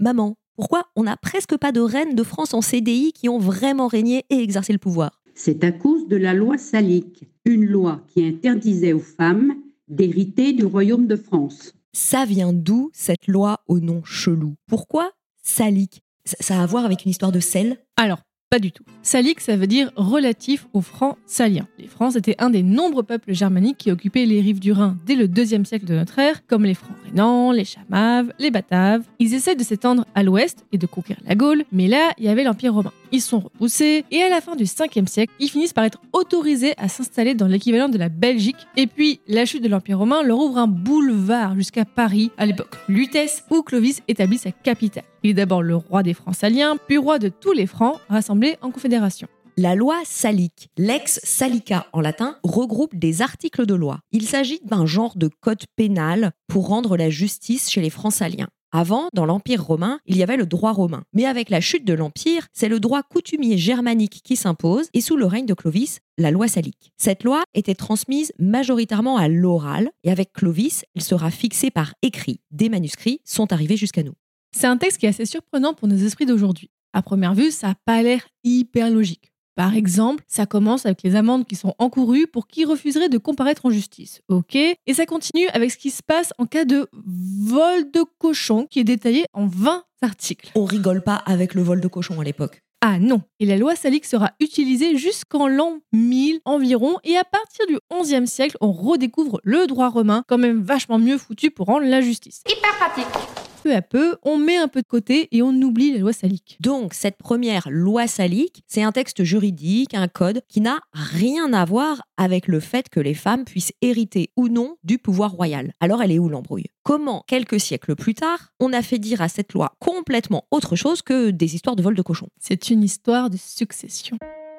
Maman, 0.00 0.34
pourquoi 0.56 0.86
on 0.96 1.04
n'a 1.04 1.16
presque 1.16 1.56
pas 1.56 1.70
de 1.70 1.80
reines 1.80 2.16
de 2.16 2.22
France 2.24 2.52
en 2.52 2.62
CDI 2.62 3.12
qui 3.12 3.28
ont 3.28 3.38
vraiment 3.38 3.86
régné 3.86 4.24
et 4.28 4.42
exercé 4.42 4.72
le 4.72 4.80
pouvoir? 4.80 5.20
C'est 5.36 5.62
à 5.62 5.70
cause 5.70 6.08
de 6.08 6.16
la 6.16 6.34
loi 6.34 6.58
salique, 6.58 7.28
une 7.44 7.64
loi 7.64 8.02
qui 8.08 8.26
interdisait 8.26 8.92
aux 8.92 8.98
femmes 8.98 9.54
d'hériter 9.88 10.52
du 10.52 10.64
royaume 10.64 11.06
de 11.06 11.16
France. 11.16 11.74
Ça 11.92 12.24
vient 12.24 12.52
d'où 12.52 12.90
cette 12.92 13.26
loi 13.26 13.60
au 13.66 13.80
nom 13.80 14.02
chelou? 14.04 14.54
Pourquoi 14.66 15.10
salique 15.42 16.02
ça, 16.24 16.36
ça 16.40 16.60
a 16.60 16.62
à 16.62 16.66
voir 16.66 16.84
avec 16.84 17.04
une 17.04 17.10
histoire 17.10 17.32
de 17.32 17.40
sel? 17.40 17.78
Alors, 17.96 18.20
pas 18.50 18.58
du 18.58 18.72
tout. 18.72 18.84
Salique, 19.02 19.40
ça 19.40 19.56
veut 19.56 19.66
dire 19.66 19.90
relatif 19.94 20.68
aux 20.72 20.80
Francs 20.80 21.18
saliens. 21.26 21.68
Les 21.78 21.86
Francs 21.86 22.16
étaient 22.16 22.36
un 22.38 22.48
des 22.48 22.62
nombreux 22.62 23.02
peuples 23.02 23.34
germaniques 23.34 23.76
qui 23.76 23.90
occupaient 23.90 24.24
les 24.24 24.40
rives 24.40 24.58
du 24.58 24.72
Rhin 24.72 24.96
dès 25.04 25.16
le 25.16 25.28
deuxième 25.28 25.66
siècle 25.66 25.84
de 25.84 25.94
notre 25.94 26.18
ère, 26.18 26.46
comme 26.46 26.64
les 26.64 26.72
Francs 26.72 26.96
rhénans, 27.04 27.52
les 27.52 27.66
Chamaves, 27.66 28.32
les 28.38 28.50
Bataves. 28.50 29.04
Ils 29.18 29.34
essaient 29.34 29.54
de 29.54 29.62
s'étendre 29.62 30.06
à 30.14 30.22
l'ouest 30.22 30.64
et 30.72 30.78
de 30.78 30.86
conquérir 30.86 31.22
la 31.26 31.34
Gaule, 31.34 31.64
mais 31.72 31.88
là, 31.88 32.12
il 32.16 32.24
y 32.24 32.28
avait 32.28 32.44
l'Empire 32.44 32.72
romain. 32.72 32.92
Ils 33.12 33.22
sont 33.22 33.40
repoussés, 33.40 34.04
et 34.10 34.22
à 34.22 34.28
la 34.28 34.40
fin 34.40 34.56
du 34.56 34.64
5e 34.64 35.06
siècle, 35.06 35.32
ils 35.40 35.48
finissent 35.48 35.72
par 35.72 35.84
être 35.84 36.00
autorisés 36.12 36.74
à 36.76 36.88
s'installer 36.88 37.34
dans 37.34 37.46
l'équivalent 37.46 37.88
de 37.88 37.98
la 37.98 38.08
Belgique. 38.08 38.66
Et 38.76 38.86
puis, 38.86 39.20
la 39.26 39.46
chute 39.46 39.62
de 39.62 39.68
l'Empire 39.68 39.98
romain 39.98 40.22
leur 40.22 40.38
ouvre 40.38 40.58
un 40.58 40.66
boulevard 40.66 41.54
jusqu'à 41.54 41.84
Paris 41.84 42.30
à 42.36 42.46
l'époque. 42.46 42.76
Lutèce, 42.88 43.44
où 43.50 43.62
Clovis 43.62 44.02
établit 44.08 44.38
sa 44.38 44.52
capitale. 44.52 45.04
Il 45.22 45.30
est 45.30 45.34
d'abord 45.34 45.62
le 45.62 45.76
roi 45.76 46.02
des 46.02 46.14
Francs 46.14 46.34
saliens, 46.34 46.76
puis 46.76 46.98
roi 46.98 47.18
de 47.18 47.28
tous 47.28 47.52
les 47.52 47.66
Francs, 47.66 47.98
rassemblés 48.08 48.56
en 48.62 48.70
confédération. 48.70 49.28
La 49.56 49.74
loi 49.74 49.96
salique, 50.04 50.68
lex 50.76 51.18
salica 51.24 51.86
en 51.92 52.00
latin, 52.00 52.36
regroupe 52.44 52.94
des 52.94 53.22
articles 53.22 53.66
de 53.66 53.74
loi. 53.74 53.98
Il 54.12 54.24
s'agit 54.24 54.60
d'un 54.64 54.86
genre 54.86 55.16
de 55.16 55.28
code 55.40 55.64
pénal 55.74 56.30
pour 56.46 56.68
rendre 56.68 56.96
la 56.96 57.10
justice 57.10 57.68
chez 57.68 57.80
les 57.80 57.90
Francs 57.90 58.12
saliens. 58.12 58.46
Avant, 58.70 59.08
dans 59.14 59.24
l'Empire 59.24 59.64
romain, 59.64 59.98
il 60.04 60.16
y 60.16 60.22
avait 60.22 60.36
le 60.36 60.44
droit 60.44 60.72
romain. 60.72 61.04
Mais 61.14 61.24
avec 61.24 61.48
la 61.48 61.60
chute 61.60 61.86
de 61.86 61.94
l'Empire, 61.94 62.46
c'est 62.52 62.68
le 62.68 62.80
droit 62.80 63.02
coutumier 63.02 63.56
germanique 63.56 64.20
qui 64.22 64.36
s'impose 64.36 64.88
et 64.92 65.00
sous 65.00 65.16
le 65.16 65.24
règne 65.24 65.46
de 65.46 65.54
Clovis, 65.54 66.00
la 66.18 66.30
loi 66.30 66.48
salique. 66.48 66.92
Cette 66.98 67.24
loi 67.24 67.44
était 67.54 67.74
transmise 67.74 68.32
majoritairement 68.38 69.16
à 69.16 69.28
l'oral 69.28 69.90
et 70.04 70.10
avec 70.10 70.34
Clovis, 70.34 70.84
elle 70.94 71.02
sera 71.02 71.30
fixée 71.30 71.70
par 71.70 71.94
écrit. 72.02 72.40
Des 72.50 72.68
manuscrits 72.68 73.20
sont 73.24 73.52
arrivés 73.54 73.78
jusqu'à 73.78 74.02
nous. 74.02 74.14
C'est 74.54 74.66
un 74.66 74.76
texte 74.76 74.98
qui 74.98 75.06
est 75.06 75.10
assez 75.10 75.26
surprenant 75.26 75.72
pour 75.72 75.88
nos 75.88 75.96
esprits 75.96 76.26
d'aujourd'hui. 76.26 76.70
À 76.92 77.00
première 77.00 77.34
vue, 77.34 77.50
ça 77.50 77.68
n'a 77.68 77.74
pas 77.86 78.02
l'air 78.02 78.28
hyper 78.44 78.90
logique. 78.90 79.32
Par 79.58 79.74
exemple, 79.74 80.22
ça 80.28 80.46
commence 80.46 80.86
avec 80.86 81.02
les 81.02 81.16
amendes 81.16 81.44
qui 81.44 81.56
sont 81.56 81.74
encourues 81.80 82.28
pour 82.28 82.46
qui 82.46 82.64
refuserait 82.64 83.08
de 83.08 83.18
comparaître 83.18 83.66
en 83.66 83.70
justice. 83.70 84.20
Ok 84.28 84.54
Et 84.54 84.78
ça 84.94 85.04
continue 85.04 85.48
avec 85.48 85.72
ce 85.72 85.76
qui 85.76 85.90
se 85.90 86.00
passe 86.00 86.32
en 86.38 86.46
cas 86.46 86.64
de 86.64 86.88
vol 86.92 87.90
de 87.90 88.04
cochon 88.18 88.68
qui 88.70 88.78
est 88.78 88.84
détaillé 88.84 89.24
en 89.32 89.48
20 89.48 89.82
articles. 90.00 90.52
On 90.54 90.64
rigole 90.64 91.02
pas 91.02 91.16
avec 91.16 91.54
le 91.54 91.62
vol 91.62 91.80
de 91.80 91.88
cochon 91.88 92.20
à 92.20 92.24
l'époque. 92.24 92.62
Ah 92.82 93.00
non 93.00 93.22
Et 93.40 93.46
la 93.46 93.56
loi 93.56 93.74
salique 93.74 94.04
sera 94.04 94.30
utilisée 94.38 94.96
jusqu'en 94.96 95.48
l'an 95.48 95.80
1000 95.92 96.38
environ, 96.44 96.94
et 97.02 97.16
à 97.16 97.24
partir 97.24 97.66
du 97.66 97.78
11e 97.92 98.26
siècle, 98.26 98.56
on 98.60 98.70
redécouvre 98.70 99.40
le 99.42 99.66
droit 99.66 99.88
romain, 99.88 100.22
quand 100.28 100.38
même 100.38 100.62
vachement 100.62 101.00
mieux 101.00 101.18
foutu 101.18 101.50
pour 101.50 101.66
rendre 101.66 101.84
la 101.84 102.00
justice. 102.00 102.44
Hyper 102.48 102.76
pratique. 102.76 103.47
Peu 103.68 103.74
à 103.74 103.82
peu, 103.82 104.16
on 104.22 104.38
met 104.38 104.56
un 104.56 104.66
peu 104.66 104.80
de 104.80 104.86
côté 104.86 105.28
et 105.30 105.42
on 105.42 105.50
oublie 105.50 105.92
la 105.92 105.98
loi 105.98 106.14
salique. 106.14 106.56
Donc, 106.58 106.94
cette 106.94 107.18
première 107.18 107.68
loi 107.70 108.06
salique, 108.06 108.62
c'est 108.66 108.82
un 108.82 108.92
texte 108.92 109.24
juridique, 109.24 109.92
un 109.92 110.08
code 110.08 110.40
qui 110.48 110.62
n'a 110.62 110.80
rien 110.94 111.52
à 111.52 111.66
voir 111.66 112.00
avec 112.16 112.48
le 112.48 112.60
fait 112.60 112.88
que 112.88 112.98
les 112.98 113.12
femmes 113.12 113.44
puissent 113.44 113.74
hériter 113.82 114.30
ou 114.36 114.48
non 114.48 114.76
du 114.84 114.96
pouvoir 114.96 115.32
royal. 115.32 115.74
Alors, 115.80 116.00
elle 116.02 116.12
est 116.12 116.18
où 116.18 116.30
l'embrouille? 116.30 116.68
Comment, 116.82 117.24
quelques 117.26 117.60
siècles 117.60 117.94
plus 117.94 118.14
tard, 118.14 118.54
on 118.58 118.72
a 118.72 118.80
fait 118.80 118.98
dire 118.98 119.20
à 119.20 119.28
cette 119.28 119.52
loi 119.52 119.74
complètement 119.80 120.46
autre 120.50 120.74
chose 120.74 121.02
que 121.02 121.28
des 121.28 121.54
histoires 121.54 121.76
de 121.76 121.82
vol 121.82 121.94
de 121.94 122.00
cochon 122.00 122.28
C'est 122.40 122.70
une 122.70 122.82
histoire 122.82 123.28
de 123.28 123.36
succession. 123.36 124.16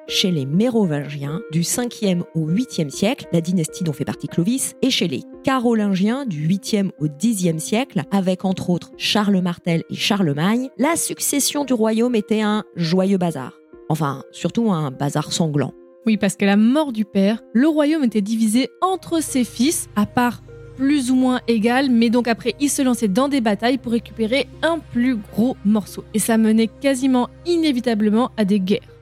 Chez 0.08 0.30
les 0.30 0.44
Mérovingiens, 0.44 1.40
du 1.52 1.60
5e 1.60 2.22
au 2.34 2.48
8e 2.48 2.90
siècle, 2.90 3.26
la 3.32 3.40
dynastie 3.40 3.84
dont 3.84 3.92
fait 3.92 4.04
partie 4.04 4.26
Clovis, 4.26 4.74
et 4.82 4.90
chez 4.90 5.06
les 5.06 5.22
Carolingiens, 5.44 6.26
du 6.26 6.48
8e 6.48 6.90
au 6.98 7.06
10e 7.06 7.58
siècle, 7.58 8.02
avec 8.10 8.44
entre 8.44 8.70
autres 8.70 8.90
Charles 8.96 9.40
Martel 9.40 9.84
et 9.88 9.94
Charlemagne, 9.94 10.68
la 10.78 10.96
succession 10.96 11.64
du 11.64 11.74
royaume 11.74 12.14
était 12.14 12.40
un 12.40 12.64
joyeux 12.74 13.18
bazar. 13.18 13.52
Enfin, 13.88 14.24
surtout 14.32 14.72
un 14.72 14.90
bazar 14.90 15.32
sanglant. 15.32 15.72
Oui, 16.06 16.16
parce 16.16 16.34
qu'à 16.34 16.46
la 16.46 16.56
mort 16.56 16.92
du 16.92 17.04
père, 17.04 17.40
le 17.52 17.68
royaume 17.68 18.04
était 18.04 18.22
divisé 18.22 18.68
entre 18.80 19.22
ses 19.22 19.44
fils, 19.44 19.88
à 19.96 20.06
part 20.06 20.42
plus 20.76 21.10
ou 21.10 21.14
moins 21.14 21.40
égal, 21.46 21.90
mais 21.90 22.08
donc 22.08 22.26
après 22.26 22.54
ils 22.58 22.70
se 22.70 22.80
lançaient 22.80 23.06
dans 23.06 23.28
des 23.28 23.42
batailles 23.42 23.76
pour 23.76 23.92
récupérer 23.92 24.48
un 24.62 24.78
plus 24.78 25.16
gros 25.16 25.56
morceau. 25.64 26.04
Et 26.14 26.18
ça 26.18 26.38
menait 26.38 26.68
quasiment 26.68 27.28
inévitablement 27.44 28.30
à 28.38 28.46
des 28.46 28.60
guerres. 28.60 28.99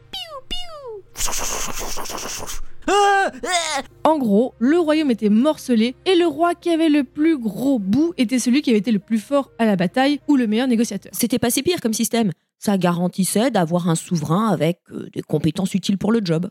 En 4.05 4.19
gros, 4.19 4.55
le 4.59 4.79
royaume 4.79 5.11
était 5.11 5.29
morcelé 5.29 5.95
et 6.07 6.15
le 6.15 6.27
roi 6.27 6.55
qui 6.55 6.71
avait 6.71 6.89
le 6.89 7.05
plus 7.05 7.39
gros 7.39 7.79
bout 7.79 8.15
était 8.17 8.39
celui 8.39 8.63
qui 8.63 8.71
avait 8.71 8.79
été 8.79 8.93
le 8.93 8.99
plus 8.99 9.19
fort 9.19 9.51
à 9.59 9.67
la 9.67 9.77
bataille 9.77 10.21
ou 10.29 10.37
le 10.37 10.47
meilleur 10.47 10.69
négociateur. 10.69 11.13
C'était 11.15 11.39
pas 11.39 11.51
si 11.51 11.63
pire 11.63 11.81
comme 11.81 11.93
système. 11.93 12.33
Ça 12.59 12.79
garantissait 12.79 13.51
d'avoir 13.51 13.89
un 13.89 13.95
souverain 13.95 14.49
avec 14.49 14.81
euh, 14.91 15.09
des 15.13 15.23
compétences 15.23 15.75
utiles 15.75 15.99
pour 15.99 16.13
le 16.13 16.21
job. 16.25 16.49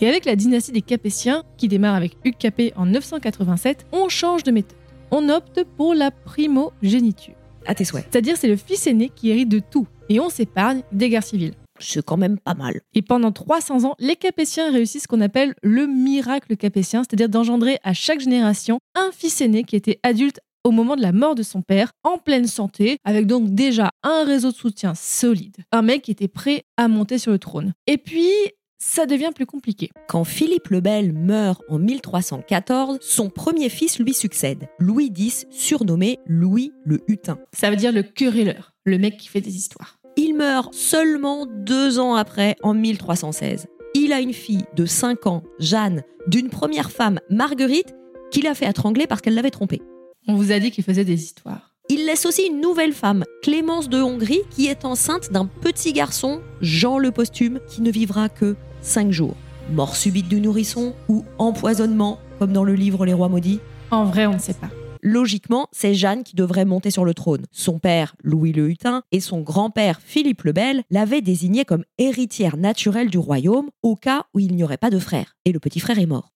Et 0.00 0.08
avec 0.08 0.24
la 0.24 0.36
dynastie 0.36 0.70
des 0.70 0.82
Capétiens, 0.82 1.42
qui 1.56 1.66
démarre 1.66 1.96
avec 1.96 2.16
Hugues 2.24 2.36
Capet 2.38 2.72
en 2.76 2.86
987, 2.86 3.86
on 3.92 4.08
change 4.08 4.44
de 4.44 4.52
méthode. 4.52 4.78
On 5.10 5.28
opte 5.28 5.64
pour 5.76 5.94
la 5.94 6.10
primogéniture. 6.10 7.34
À 7.66 7.74
tes 7.74 7.84
souhaits. 7.84 8.06
C'est-à-dire 8.10 8.36
c'est 8.36 8.48
le 8.48 8.56
fils 8.56 8.86
aîné 8.86 9.10
qui 9.14 9.30
hérite 9.30 9.48
de 9.48 9.58
tout 9.58 9.86
et 10.08 10.20
on 10.20 10.28
s'épargne 10.28 10.82
des 10.92 11.08
guerres 11.08 11.24
civiles. 11.24 11.54
C'est 11.78 12.04
quand 12.04 12.16
même 12.16 12.38
pas 12.38 12.54
mal. 12.54 12.80
Et 12.94 13.02
pendant 13.02 13.32
300 13.32 13.84
ans, 13.84 13.94
les 13.98 14.16
Capétiens 14.16 14.72
réussissent 14.72 15.04
ce 15.04 15.08
qu'on 15.08 15.20
appelle 15.20 15.54
le 15.62 15.86
miracle 15.86 16.56
capétien, 16.56 17.02
c'est-à-dire 17.02 17.28
d'engendrer 17.28 17.78
à 17.84 17.92
chaque 17.92 18.20
génération 18.20 18.78
un 18.94 19.10
fils 19.12 19.40
aîné 19.40 19.64
qui 19.64 19.76
était 19.76 20.00
adulte 20.02 20.40
au 20.64 20.70
moment 20.70 20.96
de 20.96 21.02
la 21.02 21.12
mort 21.12 21.34
de 21.34 21.42
son 21.42 21.62
père, 21.62 21.92
en 22.02 22.18
pleine 22.18 22.46
santé, 22.46 22.98
avec 23.04 23.26
donc 23.26 23.54
déjà 23.54 23.90
un 24.02 24.24
réseau 24.24 24.50
de 24.50 24.56
soutien 24.56 24.94
solide. 24.94 25.56
Un 25.72 25.82
mec 25.82 26.02
qui 26.02 26.10
était 26.10 26.28
prêt 26.28 26.64
à 26.76 26.88
monter 26.88 27.18
sur 27.18 27.32
le 27.32 27.38
trône. 27.38 27.72
Et 27.86 27.96
puis, 27.96 28.30
ça 28.78 29.06
devient 29.06 29.30
plus 29.34 29.46
compliqué. 29.46 29.90
Quand 30.08 30.24
Philippe 30.24 30.68
le 30.68 30.80
Bel 30.80 31.12
meurt 31.12 31.62
en 31.68 31.78
1314, 31.78 32.98
son 33.00 33.28
premier 33.28 33.68
fils 33.68 33.98
lui 33.98 34.14
succède, 34.14 34.68
Louis 34.78 35.12
X, 35.16 35.46
surnommé 35.50 36.18
Louis 36.26 36.72
le 36.84 37.00
Hutin. 37.08 37.38
Ça 37.52 37.70
veut 37.70 37.76
dire 37.76 37.92
le 37.92 38.02
querelleur, 38.02 38.72
le 38.84 38.98
mec 38.98 39.16
qui 39.16 39.28
fait 39.28 39.40
des 39.40 39.56
histoires. 39.56 39.97
Il 40.20 40.34
meurt 40.34 40.74
seulement 40.74 41.46
deux 41.46 42.00
ans 42.00 42.16
après, 42.16 42.56
en 42.64 42.74
1316. 42.74 43.68
Il 43.94 44.12
a 44.12 44.20
une 44.20 44.32
fille 44.32 44.64
de 44.74 44.84
5 44.84 45.28
ans, 45.28 45.44
Jeanne, 45.60 46.02
d'une 46.26 46.50
première 46.50 46.90
femme, 46.90 47.20
Marguerite, 47.30 47.94
qu'il 48.32 48.48
a 48.48 48.56
fait 48.56 48.68
étrangler 48.68 49.06
parce 49.06 49.20
qu'elle 49.20 49.36
l'avait 49.36 49.52
trompé. 49.52 49.80
On 50.26 50.34
vous 50.34 50.50
a 50.50 50.58
dit 50.58 50.72
qu'il 50.72 50.82
faisait 50.82 51.04
des 51.04 51.22
histoires. 51.22 51.72
Il 51.88 52.04
laisse 52.04 52.26
aussi 52.26 52.48
une 52.48 52.60
nouvelle 52.60 52.94
femme, 52.94 53.22
Clémence 53.42 53.88
de 53.88 54.02
Hongrie, 54.02 54.42
qui 54.50 54.66
est 54.66 54.84
enceinte 54.84 55.30
d'un 55.30 55.46
petit 55.46 55.92
garçon, 55.92 56.40
Jean 56.60 56.98
le 56.98 57.12
Posthume, 57.12 57.60
qui 57.68 57.80
ne 57.80 57.92
vivra 57.92 58.28
que 58.28 58.56
5 58.82 59.12
jours. 59.12 59.36
Mort 59.70 59.94
subite 59.94 60.28
du 60.28 60.40
nourrisson 60.40 60.96
ou 61.08 61.24
empoisonnement, 61.38 62.18
comme 62.40 62.52
dans 62.52 62.64
le 62.64 62.74
livre 62.74 63.06
Les 63.06 63.14
Rois 63.14 63.28
Maudits 63.28 63.60
En 63.92 64.04
vrai, 64.04 64.26
on 64.26 64.34
ne 64.34 64.38
sait 64.40 64.54
pas. 64.54 64.70
Logiquement, 65.02 65.68
c'est 65.72 65.94
Jeanne 65.94 66.24
qui 66.24 66.36
devrait 66.36 66.64
monter 66.64 66.90
sur 66.90 67.04
le 67.04 67.14
trône. 67.14 67.46
Son 67.50 67.78
père, 67.78 68.14
Louis 68.22 68.52
le 68.52 68.68
Hutin, 68.68 69.02
et 69.12 69.20
son 69.20 69.40
grand-père, 69.40 70.00
Philippe 70.00 70.42
le 70.42 70.52
Bel, 70.52 70.82
l'avaient 70.90 71.20
désignée 71.20 71.64
comme 71.64 71.84
héritière 71.98 72.56
naturelle 72.56 73.10
du 73.10 73.18
royaume 73.18 73.70
au 73.82 73.96
cas 73.96 74.24
où 74.34 74.40
il 74.40 74.54
n'y 74.54 74.64
aurait 74.64 74.76
pas 74.76 74.90
de 74.90 74.98
frère. 74.98 75.36
Et 75.44 75.52
le 75.52 75.60
petit 75.60 75.80
frère 75.80 75.98
est 75.98 76.06
mort. 76.06 76.32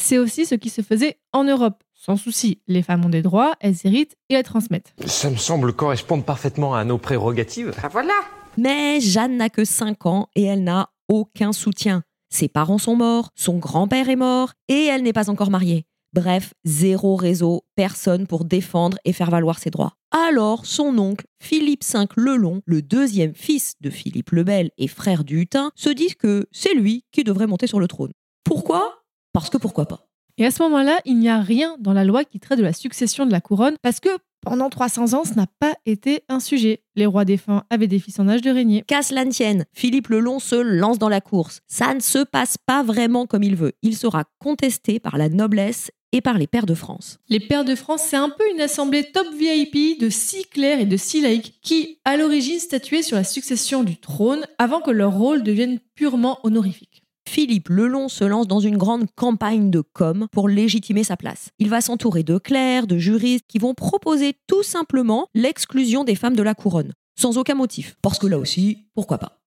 C'est 0.00 0.18
aussi 0.18 0.46
ce 0.46 0.54
qui 0.54 0.70
se 0.70 0.82
faisait 0.82 1.18
en 1.32 1.44
Europe. 1.44 1.82
Sans 1.94 2.16
souci, 2.16 2.60
les 2.66 2.82
femmes 2.82 3.04
ont 3.04 3.10
des 3.10 3.22
droits, 3.22 3.54
elles 3.60 3.76
héritent 3.84 4.16
et 4.28 4.34
elles 4.34 4.42
transmettent. 4.42 4.94
Ça 5.06 5.30
me 5.30 5.36
semble 5.36 5.72
correspondre 5.72 6.24
parfaitement 6.24 6.74
à 6.74 6.84
nos 6.84 6.98
prérogatives. 6.98 7.72
Ah 7.82 7.88
voilà. 7.88 8.14
Mais 8.56 9.00
Jeanne 9.00 9.36
n'a 9.36 9.48
que 9.48 9.64
5 9.64 10.06
ans 10.06 10.28
et 10.34 10.42
elle 10.42 10.64
n'a 10.64 10.90
aucun 11.08 11.52
soutien. 11.52 12.02
Ses 12.30 12.48
parents 12.48 12.78
sont 12.78 12.96
morts, 12.96 13.30
son 13.34 13.58
grand-père 13.58 14.08
est 14.08 14.16
mort 14.16 14.52
et 14.68 14.86
elle 14.86 15.02
n'est 15.02 15.12
pas 15.12 15.30
encore 15.30 15.50
mariée. 15.50 15.86
Bref, 16.14 16.52
zéro 16.64 17.16
réseau, 17.16 17.64
personne 17.74 18.26
pour 18.26 18.44
défendre 18.44 18.98
et 19.04 19.14
faire 19.14 19.30
valoir 19.30 19.58
ses 19.58 19.70
droits. 19.70 19.94
Alors, 20.10 20.66
son 20.66 20.98
oncle, 20.98 21.24
Philippe 21.42 21.84
V 21.84 22.04
le 22.16 22.36
Long, 22.36 22.60
le 22.66 22.82
deuxième 22.82 23.34
fils 23.34 23.74
de 23.80 23.88
Philippe 23.88 24.30
le 24.30 24.44
Bel 24.44 24.70
et 24.76 24.88
frère 24.88 25.24
du 25.24 25.40
Hutin, 25.40 25.70
se 25.74 25.88
dit 25.88 26.14
que 26.14 26.46
c'est 26.52 26.74
lui 26.74 27.04
qui 27.12 27.24
devrait 27.24 27.46
monter 27.46 27.66
sur 27.66 27.80
le 27.80 27.88
trône. 27.88 28.12
Pourquoi? 28.44 29.04
Parce 29.32 29.48
que 29.48 29.56
pourquoi 29.56 29.86
pas. 29.86 30.06
Et 30.36 30.44
à 30.44 30.50
ce 30.50 30.62
moment-là, 30.64 31.00
il 31.06 31.18
n'y 31.18 31.30
a 31.30 31.40
rien 31.40 31.76
dans 31.78 31.94
la 31.94 32.04
loi 32.04 32.24
qui 32.24 32.40
traite 32.40 32.58
de 32.58 32.64
la 32.64 32.72
succession 32.74 33.24
de 33.24 33.32
la 33.32 33.40
couronne 33.40 33.76
parce 33.82 34.00
que 34.00 34.10
pendant 34.42 34.68
300 34.68 35.14
ans, 35.14 35.24
ce 35.24 35.34
n'a 35.34 35.46
pas 35.58 35.74
été 35.86 36.22
un 36.28 36.40
sujet. 36.40 36.82
Les 36.96 37.06
rois 37.06 37.24
défunts 37.24 37.64
avaient 37.70 37.86
des 37.86 37.98
fils 37.98 38.18
en 38.18 38.28
âge 38.28 38.42
de 38.42 38.50
régner. 38.50 38.82
Qu'à 38.86 39.02
cela 39.02 39.24
ne 39.24 39.30
tienne, 39.30 39.64
Philippe 39.72 40.08
le 40.08 40.20
Long 40.20 40.38
se 40.38 40.56
lance 40.56 40.98
dans 40.98 41.08
la 41.08 41.20
course. 41.20 41.60
Ça 41.68 41.94
ne 41.94 42.00
se 42.00 42.18
passe 42.18 42.56
pas 42.66 42.82
vraiment 42.82 43.26
comme 43.26 43.42
il 43.42 43.56
veut. 43.56 43.72
Il 43.82 43.96
sera 43.96 44.24
contesté 44.38 45.00
par 45.00 45.16
la 45.16 45.28
noblesse 45.28 45.90
et 46.12 46.20
par 46.20 46.36
les 46.36 46.46
pairs 46.46 46.66
de 46.66 46.74
France. 46.74 47.18
Les 47.28 47.40
pairs 47.40 47.64
de 47.64 47.74
France, 47.74 48.02
c'est 48.04 48.16
un 48.16 48.28
peu 48.28 48.44
une 48.52 48.60
assemblée 48.60 49.10
top 49.12 49.26
VIP 49.34 49.98
de 49.98 50.10
six 50.10 50.44
clercs 50.44 50.80
et 50.80 50.86
de 50.86 50.96
six 50.96 51.22
laïcs 51.22 51.54
qui, 51.62 51.98
à 52.04 52.16
l'origine, 52.16 52.58
statuaient 52.58 53.02
sur 53.02 53.16
la 53.16 53.24
succession 53.24 53.82
du 53.82 53.96
trône 53.96 54.46
avant 54.58 54.80
que 54.80 54.90
leur 54.90 55.14
rôle 55.14 55.42
devienne 55.42 55.78
purement 55.94 56.38
honorifique. 56.42 56.91
Philippe 57.28 57.68
Lelon 57.68 58.08
se 58.08 58.24
lance 58.24 58.46
dans 58.46 58.60
une 58.60 58.76
grande 58.76 59.06
campagne 59.16 59.70
de 59.70 59.80
com 59.80 60.26
pour 60.32 60.48
légitimer 60.48 61.04
sa 61.04 61.16
place. 61.16 61.50
Il 61.58 61.68
va 61.68 61.80
s'entourer 61.80 62.22
de 62.22 62.38
clercs, 62.38 62.86
de 62.86 62.98
juristes 62.98 63.46
qui 63.48 63.58
vont 63.58 63.74
proposer 63.74 64.34
tout 64.46 64.62
simplement 64.62 65.26
l'exclusion 65.34 66.04
des 66.04 66.14
femmes 66.14 66.36
de 66.36 66.42
la 66.42 66.54
couronne, 66.54 66.92
sans 67.18 67.38
aucun 67.38 67.54
motif. 67.54 67.96
Parce 68.02 68.18
que 68.18 68.26
là 68.26 68.38
aussi, 68.38 68.86
pourquoi 68.94 69.18
pas 69.18 69.38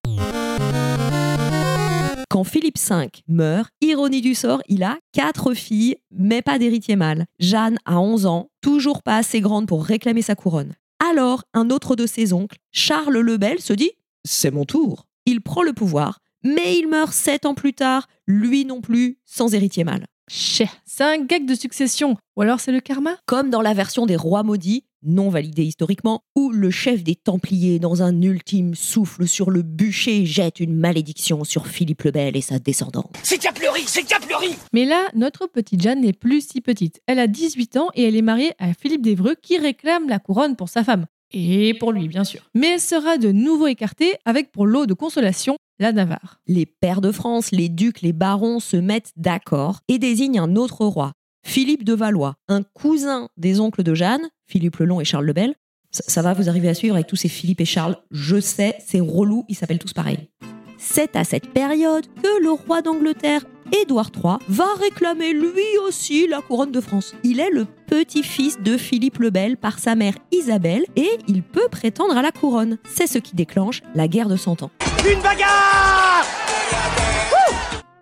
quand 2.35 2.43
Philippe 2.43 2.77
V 2.77 3.09
meurt, 3.29 3.69
ironie 3.79 4.19
du 4.19 4.35
sort, 4.35 4.61
il 4.67 4.83
a 4.83 4.97
quatre 5.13 5.53
filles, 5.53 5.95
mais 6.11 6.41
pas 6.41 6.59
d'héritier 6.59 6.97
mâle. 6.97 7.27
Jeanne 7.39 7.77
a 7.85 8.01
11 8.01 8.25
ans, 8.25 8.49
toujours 8.59 9.03
pas 9.03 9.15
assez 9.15 9.39
grande 9.39 9.67
pour 9.67 9.85
réclamer 9.85 10.21
sa 10.21 10.35
couronne. 10.35 10.73
Alors, 10.99 11.43
un 11.53 11.69
autre 11.69 11.95
de 11.95 12.05
ses 12.05 12.33
oncles, 12.33 12.57
Charles 12.73 13.19
le 13.19 13.37
Bel, 13.37 13.61
se 13.61 13.71
dit 13.71 13.91
C'est 14.25 14.51
mon 14.51 14.65
tour. 14.65 15.07
Il 15.25 15.39
prend 15.39 15.63
le 15.63 15.71
pouvoir, 15.71 16.19
mais 16.45 16.77
il 16.77 16.87
meurt 16.87 17.11
sept 17.11 17.45
ans 17.45 17.55
plus 17.55 17.73
tard, 17.73 18.07
lui 18.27 18.65
non 18.65 18.79
plus, 18.79 19.17
sans 19.25 19.53
héritier 19.53 19.83
mâle. 19.83 20.05
C'est 20.27 20.67
un 20.99 21.17
gag 21.17 21.45
de 21.45 21.55
succession. 21.55 22.17
Ou 22.35 22.41
alors 22.43 22.59
c'est 22.59 22.71
le 22.71 22.79
karma? 22.79 23.17
Comme 23.25 23.49
dans 23.49 23.61
la 23.61 23.73
version 23.73 24.05
des 24.05 24.15
Rois 24.15 24.43
maudits, 24.43 24.85
non 25.03 25.29
validée 25.29 25.63
historiquement, 25.63 26.21
où 26.35 26.51
le 26.51 26.69
chef 26.69 27.03
des 27.03 27.15
Templiers, 27.15 27.79
dans 27.79 28.03
un 28.03 28.21
ultime 28.21 28.75
souffle 28.75 29.27
sur 29.27 29.49
le 29.49 29.63
bûcher, 29.63 30.25
jette 30.25 30.59
une 30.59 30.75
malédiction 30.75 31.43
sur 31.43 31.67
Philippe 31.67 32.03
le 32.03 32.11
Bel 32.11 32.37
et 32.37 32.41
sa 32.41 32.59
descendante. 32.59 33.15
C'est 33.23 33.39
Capleuri, 33.39 33.83
c'est 33.87 34.03
Capleuri. 34.03 34.55
Mais 34.71 34.85
là, 34.85 35.03
notre 35.15 35.47
petite 35.47 35.81
Jeanne 35.81 36.01
n'est 36.01 36.13
plus 36.13 36.47
si 36.47 36.61
petite. 36.61 37.01
Elle 37.07 37.19
a 37.19 37.27
18 37.27 37.77
ans 37.77 37.89
et 37.95 38.03
elle 38.03 38.15
est 38.15 38.21
mariée 38.21 38.53
à 38.59 38.73
Philippe 38.73 39.01
d'Evreux 39.01 39.35
qui 39.41 39.57
réclame 39.57 40.09
la 40.09 40.19
couronne 40.19 40.55
pour 40.55 40.69
sa 40.69 40.83
femme. 40.83 41.05
Et 41.33 41.73
pour 41.79 41.91
lui, 41.91 42.07
bien 42.07 42.23
sûr. 42.23 42.41
Mais 42.53 42.73
elle 42.73 42.79
sera 42.79 43.17
de 43.17 43.31
nouveau 43.31 43.67
écartée 43.67 44.13
avec 44.25 44.51
pour 44.51 44.65
lot 44.65 44.85
de 44.85 44.93
consolation 44.93 45.57
la 45.79 45.91
Navarre. 45.91 46.41
Les 46.47 46.65
pairs 46.65 47.01
de 47.01 47.11
France, 47.11 47.51
les 47.51 47.69
ducs, 47.69 48.01
les 48.01 48.13
barons 48.13 48.59
se 48.59 48.77
mettent 48.77 49.11
d'accord 49.15 49.81
et 49.87 49.99
désignent 49.99 50.39
un 50.39 50.55
autre 50.55 50.85
roi, 50.85 51.13
Philippe 51.45 51.83
de 51.83 51.93
Valois, 51.93 52.35
un 52.47 52.63
cousin 52.63 53.29
des 53.37 53.59
oncles 53.59 53.83
de 53.83 53.93
Jeanne, 53.93 54.29
Philippe 54.47 54.77
le 54.77 54.85
Long 54.85 55.01
et 55.01 55.05
Charles 55.05 55.25
le 55.25 55.33
Bel. 55.33 55.55
Ça, 55.91 56.21
va, 56.21 56.33
vous 56.33 56.49
arrivez 56.49 56.67
à 56.67 56.73
suivre 56.73 56.95
avec 56.95 57.07
tous 57.07 57.15
ces 57.15 57.29
Philippe 57.29 57.61
et 57.61 57.65
Charles. 57.65 57.95
Je 58.11 58.39
sais, 58.39 58.75
c'est 58.85 58.99
relou, 58.99 59.45
ils 59.47 59.55
s'appellent 59.55 59.79
tous 59.79 59.93
pareil. 59.93 60.29
C'est 60.77 61.15
à 61.15 61.23
cette 61.23 61.49
période 61.49 62.05
que 62.21 62.43
le 62.43 62.51
roi 62.51 62.81
d'Angleterre, 62.81 63.41
Édouard 63.81 64.11
III, 64.15 64.35
va 64.47 64.67
réclamer 64.79 65.33
lui 65.33 65.77
aussi 65.87 66.27
la 66.27 66.41
couronne 66.41 66.71
de 66.71 66.81
France. 66.81 67.15
Il 67.23 67.39
est 67.39 67.49
le 67.49 67.65
petit-fils 67.87 68.59
de 68.61 68.77
Philippe 68.77 69.19
le 69.19 69.29
Bel 69.29 69.57
par 69.57 69.79
sa 69.79 69.95
mère 69.95 70.13
Isabelle 70.31 70.85
et 70.95 71.09
il 71.27 71.43
peut 71.43 71.67
prétendre 71.69 72.17
à 72.17 72.21
la 72.21 72.31
couronne. 72.31 72.77
C'est 72.83 73.07
ce 73.07 73.17
qui 73.17 73.35
déclenche 73.35 73.81
la 73.93 74.07
guerre 74.07 74.29
de 74.29 74.35
Cent 74.35 74.61
Ans. 74.63 74.71
Une 75.09 75.21
bagarre 75.21 76.25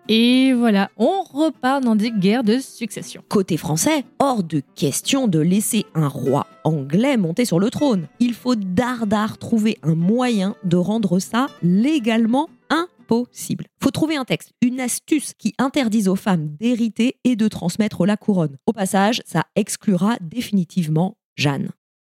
Et 0.08 0.52
voilà, 0.52 0.90
on 0.96 1.22
repart 1.22 1.82
dans 1.82 1.96
des 1.96 2.10
guerres 2.10 2.44
de 2.44 2.58
succession. 2.58 3.22
Côté 3.28 3.56
français, 3.56 4.04
hors 4.18 4.42
de 4.42 4.62
question 4.74 5.28
de 5.28 5.38
laisser 5.38 5.86
un 5.94 6.08
roi 6.08 6.46
anglais 6.64 7.16
monter 7.16 7.44
sur 7.44 7.58
le 7.58 7.70
trône. 7.70 8.06
Il 8.20 8.34
faut 8.34 8.54
dardard 8.54 9.38
trouver 9.38 9.78
un 9.82 9.94
moyen 9.94 10.56
de 10.64 10.76
rendre 10.76 11.18
ça 11.18 11.46
légalement 11.62 12.48
impossible. 13.04 13.66
Faut 13.82 13.90
trouver 13.90 14.16
un 14.16 14.24
texte, 14.24 14.52
une 14.62 14.80
astuce 14.80 15.34
qui 15.34 15.54
interdise 15.58 16.08
aux 16.08 16.16
femmes 16.16 16.48
d'hériter 16.58 17.16
et 17.24 17.36
de 17.36 17.48
transmettre 17.48 18.06
la 18.06 18.16
couronne. 18.16 18.56
Au 18.66 18.72
passage, 18.72 19.22
ça 19.26 19.44
exclura 19.56 20.16
définitivement 20.20 21.16
Jeanne. 21.36 21.70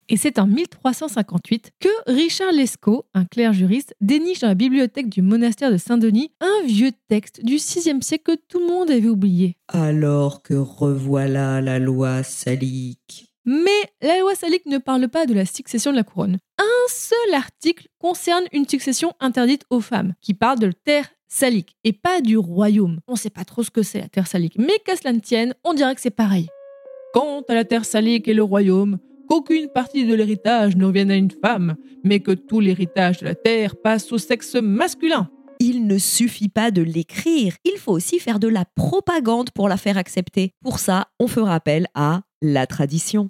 Et 0.08 0.16
c'est 0.16 0.40
en 0.40 0.46
1358 0.48 1.70
que 1.78 1.88
Richard 2.08 2.50
Lescaut, 2.50 3.06
un 3.14 3.24
clerc 3.24 3.52
juriste, 3.52 3.94
déniche 4.00 4.40
dans 4.40 4.48
la 4.48 4.56
bibliothèque 4.56 5.08
du 5.08 5.22
monastère 5.22 5.70
de 5.70 5.76
Saint-Denis 5.76 6.32
un 6.40 6.66
vieux 6.66 6.90
texte 7.06 7.44
du 7.44 7.54
VIe 7.54 8.02
siècle 8.02 8.24
que 8.24 8.40
tout 8.48 8.58
le 8.58 8.66
monde 8.66 8.90
avait 8.90 9.08
oublié. 9.08 9.56
Alors 9.68 10.42
que 10.42 10.54
revoilà 10.54 11.60
la 11.60 11.78
loi 11.78 12.24
salique. 12.24 13.29
Mais 13.44 13.70
la 14.02 14.18
loi 14.20 14.34
salique 14.34 14.66
ne 14.66 14.78
parle 14.78 15.08
pas 15.08 15.26
de 15.26 15.34
la 15.34 15.46
succession 15.46 15.90
de 15.90 15.96
la 15.96 16.04
couronne. 16.04 16.38
Un 16.58 16.88
seul 16.88 17.34
article 17.34 17.88
concerne 17.98 18.44
une 18.52 18.68
succession 18.68 19.12
interdite 19.20 19.64
aux 19.70 19.80
femmes, 19.80 20.14
qui 20.20 20.34
parle 20.34 20.58
de 20.58 20.72
terre 20.72 21.08
salique 21.28 21.76
et 21.84 21.92
pas 21.92 22.20
du 22.20 22.36
royaume. 22.36 23.00
On 23.06 23.16
sait 23.16 23.30
pas 23.30 23.44
trop 23.44 23.62
ce 23.62 23.70
que 23.70 23.82
c'est 23.82 24.00
la 24.00 24.08
terre 24.08 24.26
salique, 24.26 24.58
mais 24.58 24.78
qu'à 24.84 24.96
cela 24.96 25.12
ne 25.12 25.20
tienne, 25.20 25.54
on 25.64 25.74
dirait 25.74 25.94
que 25.94 26.00
c'est 26.00 26.10
pareil. 26.10 26.48
Quant 27.14 27.42
à 27.48 27.54
la 27.54 27.64
terre 27.64 27.84
salique 27.84 28.28
et 28.28 28.34
le 28.34 28.42
royaume, 28.42 28.98
qu'aucune 29.28 29.68
partie 29.68 30.04
de 30.04 30.14
l'héritage 30.14 30.76
ne 30.76 30.84
revienne 30.84 31.10
à 31.10 31.16
une 31.16 31.30
femme, 31.30 31.76
mais 32.04 32.20
que 32.20 32.32
tout 32.32 32.60
l'héritage 32.60 33.18
de 33.18 33.24
la 33.24 33.34
terre 33.34 33.76
passe 33.76 34.12
au 34.12 34.18
sexe 34.18 34.56
masculin. 34.56 35.30
Il 35.60 35.86
ne 35.86 35.98
suffit 35.98 36.48
pas 36.48 36.70
de 36.70 36.82
l'écrire, 36.82 37.54
il 37.64 37.78
faut 37.78 37.92
aussi 37.92 38.18
faire 38.18 38.38
de 38.38 38.48
la 38.48 38.64
propagande 38.64 39.50
pour 39.50 39.68
la 39.68 39.76
faire 39.76 39.98
accepter. 39.98 40.52
Pour 40.62 40.78
ça, 40.78 41.08
on 41.18 41.26
fera 41.26 41.54
appel 41.54 41.86
à 41.94 42.22
la 42.42 42.66
tradition. 42.66 43.26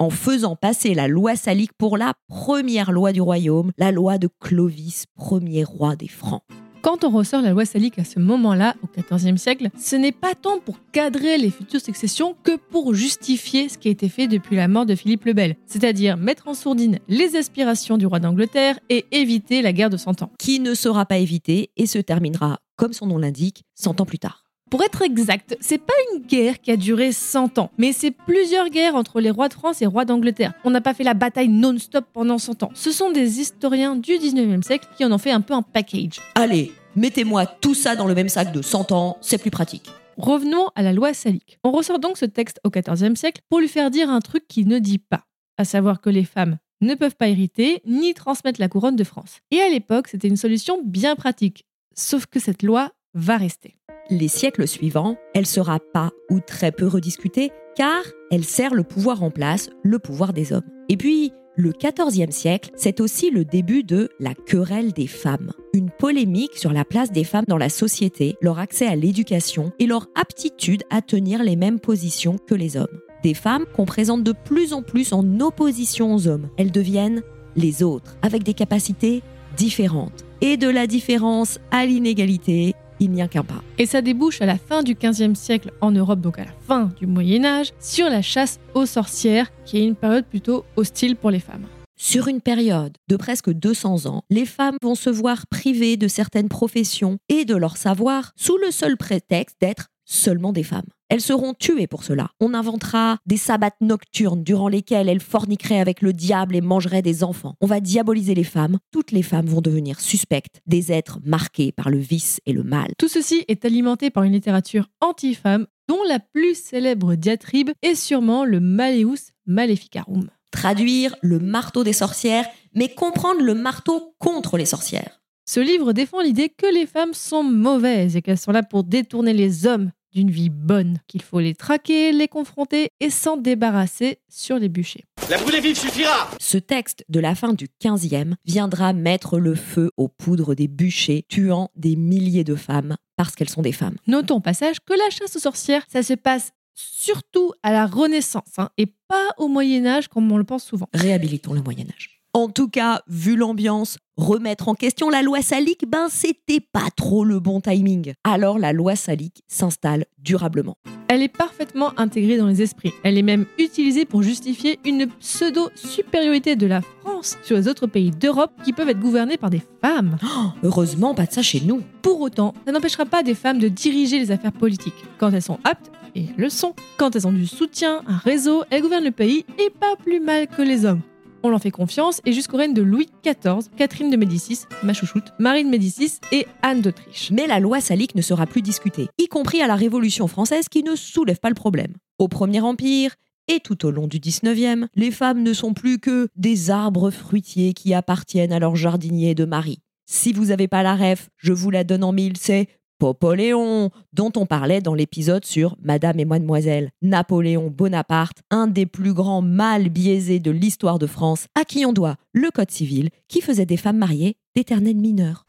En 0.00 0.10
faisant 0.10 0.56
passer 0.56 0.94
la 0.94 1.06
loi 1.06 1.36
salique 1.36 1.72
pour 1.78 1.96
la 1.96 2.14
première 2.28 2.90
loi 2.90 3.12
du 3.12 3.20
royaume, 3.20 3.70
la 3.78 3.92
loi 3.92 4.18
de 4.18 4.28
Clovis, 4.40 5.06
premier 5.14 5.62
roi 5.62 5.94
des 5.94 6.08
Francs. 6.08 6.42
Quand 6.82 7.02
on 7.02 7.10
ressort 7.10 7.40
la 7.40 7.52
loi 7.52 7.64
salique 7.64 7.98
à 7.98 8.04
ce 8.04 8.18
moment-là, 8.18 8.74
au 8.82 9.16
XIVe 9.16 9.38
siècle, 9.38 9.70
ce 9.78 9.96
n'est 9.96 10.12
pas 10.12 10.34
tant 10.34 10.58
pour 10.58 10.76
cadrer 10.92 11.38
les 11.38 11.48
futures 11.48 11.80
successions 11.80 12.36
que 12.42 12.56
pour 12.56 12.92
justifier 12.92 13.70
ce 13.70 13.78
qui 13.78 13.88
a 13.88 13.90
été 13.90 14.10
fait 14.10 14.26
depuis 14.26 14.56
la 14.56 14.68
mort 14.68 14.84
de 14.84 14.94
Philippe 14.94 15.24
le 15.24 15.32
Bel, 15.32 15.56
c'est-à-dire 15.64 16.18
mettre 16.18 16.46
en 16.46 16.52
sourdine 16.52 16.98
les 17.08 17.36
aspirations 17.36 17.96
du 17.96 18.04
roi 18.04 18.18
d'Angleterre 18.18 18.78
et 18.90 19.06
éviter 19.12 19.62
la 19.62 19.72
guerre 19.72 19.88
de 19.88 19.96
Cent 19.96 20.20
Ans. 20.20 20.32
Qui 20.38 20.60
ne 20.60 20.74
sera 20.74 21.06
pas 21.06 21.16
évitée 21.16 21.70
et 21.78 21.86
se 21.86 21.98
terminera, 21.98 22.58
comme 22.76 22.92
son 22.92 23.06
nom 23.06 23.16
l'indique, 23.16 23.62
100 23.76 24.02
ans 24.02 24.06
plus 24.06 24.18
tard. 24.18 24.43
Pour 24.74 24.82
être 24.82 25.02
exact, 25.02 25.56
c'est 25.60 25.78
pas 25.78 25.94
une 26.12 26.26
guerre 26.26 26.60
qui 26.60 26.72
a 26.72 26.76
duré 26.76 27.12
100 27.12 27.58
ans, 27.58 27.70
mais 27.78 27.92
c'est 27.92 28.10
plusieurs 28.10 28.70
guerres 28.70 28.96
entre 28.96 29.20
les 29.20 29.30
rois 29.30 29.48
de 29.48 29.54
France 29.54 29.80
et 29.82 29.86
rois 29.86 30.04
d'Angleterre. 30.04 30.52
On 30.64 30.70
n'a 30.70 30.80
pas 30.80 30.94
fait 30.94 31.04
la 31.04 31.14
bataille 31.14 31.46
non-stop 31.46 32.06
pendant 32.12 32.38
100 32.38 32.64
ans. 32.64 32.72
Ce 32.74 32.90
sont 32.90 33.12
des 33.12 33.38
historiens 33.38 33.94
du 33.94 34.14
19e 34.14 34.64
siècle 34.64 34.88
qui 34.96 35.04
en 35.04 35.12
ont 35.12 35.18
fait 35.18 35.30
un 35.30 35.42
peu 35.42 35.54
un 35.54 35.62
package. 35.62 36.18
Allez, 36.34 36.72
mettez-moi 36.96 37.46
tout 37.46 37.74
ça 37.74 37.94
dans 37.94 38.08
le 38.08 38.16
même 38.16 38.28
sac 38.28 38.50
de 38.50 38.62
100 38.62 38.90
ans, 38.90 39.16
c'est 39.20 39.38
plus 39.38 39.52
pratique. 39.52 39.88
Revenons 40.16 40.66
à 40.74 40.82
la 40.82 40.92
loi 40.92 41.14
salique. 41.14 41.60
On 41.62 41.70
ressort 41.70 42.00
donc 42.00 42.18
ce 42.18 42.24
texte 42.24 42.58
au 42.64 42.70
XIVe 42.70 43.14
siècle 43.14 43.42
pour 43.48 43.60
lui 43.60 43.68
faire 43.68 43.92
dire 43.92 44.10
un 44.10 44.18
truc 44.18 44.48
qu'il 44.48 44.66
ne 44.66 44.80
dit 44.80 44.98
pas, 44.98 45.22
à 45.56 45.64
savoir 45.64 46.00
que 46.00 46.10
les 46.10 46.24
femmes 46.24 46.58
ne 46.80 46.96
peuvent 46.96 47.14
pas 47.14 47.28
hériter 47.28 47.80
ni 47.86 48.12
transmettre 48.12 48.60
la 48.60 48.66
couronne 48.66 48.96
de 48.96 49.04
France. 49.04 49.38
Et 49.52 49.60
à 49.60 49.68
l'époque, 49.68 50.08
c'était 50.08 50.26
une 50.26 50.36
solution 50.36 50.80
bien 50.84 51.14
pratique. 51.14 51.64
Sauf 51.94 52.26
que 52.26 52.40
cette 52.40 52.64
loi 52.64 52.90
va 53.14 53.36
rester 53.36 53.76
les 54.10 54.28
siècles 54.28 54.68
suivants, 54.68 55.16
elle 55.34 55.46
sera 55.46 55.78
pas 55.80 56.10
ou 56.30 56.40
très 56.40 56.72
peu 56.72 56.86
rediscutée 56.86 57.50
car 57.76 58.02
elle 58.30 58.44
sert 58.44 58.74
le 58.74 58.84
pouvoir 58.84 59.22
en 59.22 59.30
place, 59.30 59.70
le 59.82 59.98
pouvoir 59.98 60.32
des 60.32 60.52
hommes. 60.52 60.68
Et 60.88 60.96
puis, 60.96 61.32
le 61.56 61.72
XIVe 61.72 62.30
siècle, 62.30 62.70
c'est 62.74 63.00
aussi 63.00 63.30
le 63.30 63.44
début 63.44 63.84
de 63.84 64.10
la 64.18 64.34
querelle 64.34 64.92
des 64.92 65.06
femmes. 65.06 65.52
Une 65.72 65.90
polémique 65.90 66.56
sur 66.56 66.72
la 66.72 66.84
place 66.84 67.12
des 67.12 67.24
femmes 67.24 67.44
dans 67.46 67.58
la 67.58 67.68
société, 67.68 68.36
leur 68.40 68.58
accès 68.58 68.86
à 68.86 68.96
l'éducation 68.96 69.72
et 69.78 69.86
leur 69.86 70.08
aptitude 70.14 70.82
à 70.90 71.00
tenir 71.00 71.42
les 71.42 71.56
mêmes 71.56 71.80
positions 71.80 72.38
que 72.38 72.54
les 72.54 72.76
hommes. 72.76 73.00
Des 73.22 73.34
femmes 73.34 73.66
qu'on 73.74 73.86
présente 73.86 74.24
de 74.24 74.32
plus 74.32 74.72
en 74.72 74.82
plus 74.82 75.12
en 75.12 75.40
opposition 75.40 76.14
aux 76.14 76.26
hommes. 76.26 76.48
Elles 76.58 76.72
deviennent 76.72 77.22
les 77.56 77.82
autres, 77.82 78.16
avec 78.22 78.42
des 78.42 78.54
capacités 78.54 79.22
différentes. 79.56 80.24
Et 80.40 80.56
de 80.56 80.68
la 80.68 80.86
différence 80.86 81.58
à 81.70 81.86
l'inégalité, 81.86 82.74
il 83.00 83.10
n'y 83.10 83.22
a 83.22 83.28
qu'un 83.28 83.42
pas. 83.42 83.62
Et 83.78 83.86
ça 83.86 84.02
débouche 84.02 84.40
à 84.42 84.46
la 84.46 84.56
fin 84.56 84.82
du 84.82 84.94
XVe 84.94 85.34
siècle 85.34 85.72
en 85.80 85.90
Europe, 85.90 86.20
donc 86.20 86.38
à 86.38 86.44
la 86.44 86.52
fin 86.66 86.90
du 86.98 87.06
Moyen 87.06 87.44
Âge, 87.44 87.72
sur 87.80 88.08
la 88.08 88.22
chasse 88.22 88.60
aux 88.74 88.86
sorcières, 88.86 89.50
qui 89.64 89.78
est 89.78 89.84
une 89.84 89.96
période 89.96 90.24
plutôt 90.24 90.64
hostile 90.76 91.16
pour 91.16 91.30
les 91.30 91.40
femmes. 91.40 91.66
Sur 91.96 92.26
une 92.28 92.40
période 92.40 92.96
de 93.08 93.16
presque 93.16 93.50
200 93.50 94.06
ans, 94.06 94.22
les 94.28 94.46
femmes 94.46 94.76
vont 94.82 94.96
se 94.96 95.10
voir 95.10 95.46
privées 95.46 95.96
de 95.96 96.08
certaines 96.08 96.48
professions 96.48 97.18
et 97.28 97.44
de 97.44 97.54
leur 97.54 97.76
savoir 97.76 98.32
sous 98.36 98.58
le 98.58 98.70
seul 98.70 98.96
prétexte 98.96 99.56
d'être 99.60 99.88
seulement 100.04 100.52
des 100.52 100.64
femmes. 100.64 100.88
Elles 101.08 101.20
seront 101.20 101.54
tuées 101.54 101.86
pour 101.86 102.02
cela. 102.02 102.30
On 102.40 102.54
inventera 102.54 103.18
des 103.26 103.36
sabbats 103.36 103.70
nocturnes 103.80 104.42
durant 104.42 104.68
lesquels 104.68 105.08
elles 105.08 105.20
forniqueraient 105.20 105.80
avec 105.80 106.02
le 106.02 106.12
diable 106.12 106.56
et 106.56 106.60
mangeraient 106.60 107.02
des 107.02 107.22
enfants. 107.22 107.56
On 107.60 107.66
va 107.66 107.80
diaboliser 107.80 108.34
les 108.34 108.44
femmes. 108.44 108.78
Toutes 108.90 109.12
les 109.12 109.22
femmes 109.22 109.46
vont 109.46 109.60
devenir 109.60 110.00
suspectes, 110.00 110.60
des 110.66 110.92
êtres 110.92 111.18
marqués 111.24 111.72
par 111.72 111.90
le 111.90 111.98
vice 111.98 112.40
et 112.46 112.52
le 112.52 112.62
mal. 112.62 112.92
Tout 112.98 113.08
ceci 113.08 113.44
est 113.48 113.64
alimenté 113.64 114.10
par 114.10 114.22
une 114.22 114.32
littérature 114.32 114.88
anti-femme 115.00 115.66
dont 115.88 116.02
la 116.08 116.18
plus 116.18 116.54
célèbre 116.54 117.14
diatribe 117.14 117.70
est 117.82 117.94
sûrement 117.94 118.44
le 118.44 118.60
Maleus 118.60 119.32
Maleficarum. 119.46 120.30
Traduire 120.50 121.14
le 121.20 121.38
marteau 121.38 121.84
des 121.84 121.92
sorcières, 121.92 122.46
mais 122.74 122.88
comprendre 122.88 123.42
le 123.42 123.54
marteau 123.54 124.14
contre 124.18 124.56
les 124.56 124.66
sorcières. 124.66 125.20
Ce 125.46 125.60
livre 125.60 125.92
défend 125.92 126.22
l'idée 126.22 126.48
que 126.48 126.72
les 126.72 126.86
femmes 126.86 127.12
sont 127.12 127.42
mauvaises 127.42 128.16
et 128.16 128.22
qu'elles 128.22 128.38
sont 128.38 128.52
là 128.52 128.62
pour 128.62 128.84
détourner 128.84 129.34
les 129.34 129.66
hommes 129.66 129.90
d'une 130.14 130.30
vie 130.30 130.50
bonne, 130.50 130.98
qu'il 131.08 131.22
faut 131.22 131.40
les 131.40 131.54
traquer, 131.54 132.12
les 132.12 132.28
confronter 132.28 132.90
et 133.00 133.10
s'en 133.10 133.36
débarrasser 133.36 134.18
sur 134.28 134.58
les 134.58 134.68
bûchers. 134.68 135.04
La 135.28 135.38
brûlée 135.38 135.60
vive 135.60 135.76
suffira 135.76 136.30
Ce 136.40 136.58
texte 136.58 137.04
de 137.08 137.20
la 137.20 137.34
fin 137.34 137.52
du 137.52 137.66
15e 137.82 138.34
viendra 138.44 138.92
mettre 138.92 139.38
le 139.38 139.54
feu 139.54 139.90
aux 139.96 140.08
poudres 140.08 140.54
des 140.54 140.68
bûchers, 140.68 141.24
tuant 141.28 141.70
des 141.76 141.96
milliers 141.96 142.44
de 142.44 142.54
femmes 142.54 142.96
parce 143.16 143.34
qu'elles 143.34 143.48
sont 143.48 143.62
des 143.62 143.72
femmes. 143.72 143.96
Notons 144.06 144.36
au 144.36 144.40
passage 144.40 144.76
que 144.80 144.94
la 144.94 145.10
chasse 145.10 145.36
aux 145.36 145.40
sorcières, 145.40 145.84
ça 145.88 146.02
se 146.02 146.14
passe 146.14 146.52
surtout 146.74 147.52
à 147.62 147.72
la 147.72 147.86
Renaissance 147.86 148.58
hein, 148.58 148.70
et 148.78 148.86
pas 148.86 149.30
au 149.38 149.48
Moyen 149.48 149.86
Âge 149.86 150.08
comme 150.08 150.30
on 150.30 150.38
le 150.38 150.44
pense 150.44 150.64
souvent. 150.64 150.88
Réhabilitons 150.92 151.52
le 151.52 151.62
Moyen 151.62 151.86
Âge. 151.88 152.13
En 152.36 152.48
tout 152.48 152.66
cas, 152.66 153.00
vu 153.06 153.36
l'ambiance, 153.36 153.96
remettre 154.16 154.66
en 154.66 154.74
question 154.74 155.08
la 155.08 155.22
loi 155.22 155.40
salique, 155.40 155.84
ben 155.88 156.08
c'était 156.10 156.58
pas 156.58 156.88
trop 156.96 157.24
le 157.24 157.38
bon 157.38 157.60
timing. 157.60 158.14
Alors 158.24 158.58
la 158.58 158.72
loi 158.72 158.96
salique 158.96 159.44
s'installe 159.46 160.04
durablement. 160.18 160.76
Elle 161.06 161.22
est 161.22 161.28
parfaitement 161.28 161.92
intégrée 161.96 162.36
dans 162.36 162.48
les 162.48 162.60
esprits. 162.60 162.92
Elle 163.04 163.18
est 163.18 163.22
même 163.22 163.46
utilisée 163.56 164.04
pour 164.04 164.24
justifier 164.24 164.80
une 164.84 165.06
pseudo-supériorité 165.06 166.56
de 166.56 166.66
la 166.66 166.80
France 166.80 167.38
sur 167.44 167.56
les 167.56 167.68
autres 167.68 167.86
pays 167.86 168.10
d'Europe 168.10 168.50
qui 168.64 168.72
peuvent 168.72 168.88
être 168.88 168.98
gouvernés 168.98 169.36
par 169.36 169.50
des 169.50 169.62
femmes. 169.80 170.16
Oh, 170.24 170.48
heureusement, 170.64 171.14
pas 171.14 171.26
de 171.26 171.32
ça 171.32 171.42
chez 171.42 171.60
nous. 171.60 171.82
Pour 172.02 172.20
autant, 172.20 172.52
ça 172.66 172.72
n'empêchera 172.72 173.06
pas 173.06 173.22
des 173.22 173.34
femmes 173.34 173.60
de 173.60 173.68
diriger 173.68 174.18
les 174.18 174.32
affaires 174.32 174.50
politiques. 174.50 175.04
Quand 175.18 175.30
elles 175.30 175.40
sont 175.40 175.60
aptes, 175.62 175.92
et 176.16 176.24
elles 176.24 176.34
le 176.36 176.50
sont, 176.50 176.74
quand 176.96 177.14
elles 177.14 177.28
ont 177.28 177.32
du 177.32 177.46
soutien, 177.46 178.02
un 178.08 178.16
réseau, 178.16 178.64
elles 178.70 178.82
gouvernent 178.82 179.04
le 179.04 179.12
pays 179.12 179.44
et 179.64 179.70
pas 179.70 179.94
plus 180.02 180.18
mal 180.18 180.48
que 180.48 180.62
les 180.62 180.84
hommes 180.84 181.02
on 181.44 181.50
leur 181.50 181.60
fait 181.60 181.70
confiance, 181.70 182.20
et 182.24 182.32
jusqu'au 182.32 182.56
règne 182.56 182.74
de 182.74 182.82
Louis 182.82 183.08
XIV, 183.22 183.68
Catherine 183.76 184.10
de 184.10 184.16
Médicis, 184.16 184.60
ma 184.82 184.94
chouchoute, 184.94 185.32
Marie 185.38 185.64
de 185.64 185.68
Médicis 185.68 186.18
et 186.32 186.46
Anne 186.62 186.80
d'Autriche. 186.80 187.30
Mais 187.30 187.46
la 187.46 187.60
loi 187.60 187.80
salique 187.80 188.14
ne 188.14 188.22
sera 188.22 188.46
plus 188.46 188.62
discutée, 188.62 189.08
y 189.18 189.28
compris 189.28 189.60
à 189.60 189.66
la 189.66 189.76
Révolution 189.76 190.26
française 190.26 190.68
qui 190.68 190.82
ne 190.82 190.96
soulève 190.96 191.38
pas 191.38 191.50
le 191.50 191.54
problème. 191.54 191.92
Au 192.18 192.28
Premier 192.28 192.60
Empire, 192.60 193.14
et 193.46 193.60
tout 193.60 193.84
au 193.84 193.90
long 193.90 194.06
du 194.06 194.18
19e, 194.18 194.86
les 194.94 195.10
femmes 195.10 195.42
ne 195.42 195.52
sont 195.52 195.74
plus 195.74 195.98
que 195.98 196.28
des 196.34 196.70
arbres 196.70 197.10
fruitiers 197.10 197.74
qui 197.74 197.92
appartiennent 197.92 198.52
à 198.52 198.58
leur 198.58 198.74
jardinier 198.74 199.34
de 199.34 199.44
mari. 199.44 199.80
Si 200.06 200.32
vous 200.32 200.46
n'avez 200.46 200.68
pas 200.68 200.82
la 200.82 200.96
ref, 200.96 201.28
je 201.36 201.52
vous 201.52 201.70
la 201.70 201.84
donne 201.84 202.04
en 202.04 202.12
mille, 202.12 202.36
c'est 202.38 202.68
Napoléon, 203.00 203.90
dont 204.12 204.32
on 204.36 204.46
parlait 204.46 204.80
dans 204.80 204.94
l'épisode 204.94 205.44
sur 205.44 205.76
Madame 205.82 206.20
et 206.20 206.24
Mademoiselle. 206.24 206.90
Napoléon 207.02 207.70
Bonaparte, 207.70 208.38
un 208.50 208.66
des 208.66 208.86
plus 208.86 209.12
grands 209.12 209.42
mâles 209.42 209.88
biaisés 209.88 210.38
de 210.38 210.50
l'histoire 210.50 210.98
de 210.98 211.06
France, 211.06 211.46
à 211.54 211.64
qui 211.64 211.84
on 211.84 211.92
doit 211.92 212.16
le 212.32 212.50
Code 212.50 212.70
civil 212.70 213.10
qui 213.28 213.40
faisait 213.40 213.66
des 213.66 213.76
femmes 213.76 213.98
mariées 213.98 214.36
d'éternels 214.54 214.96
mineurs. 214.96 215.44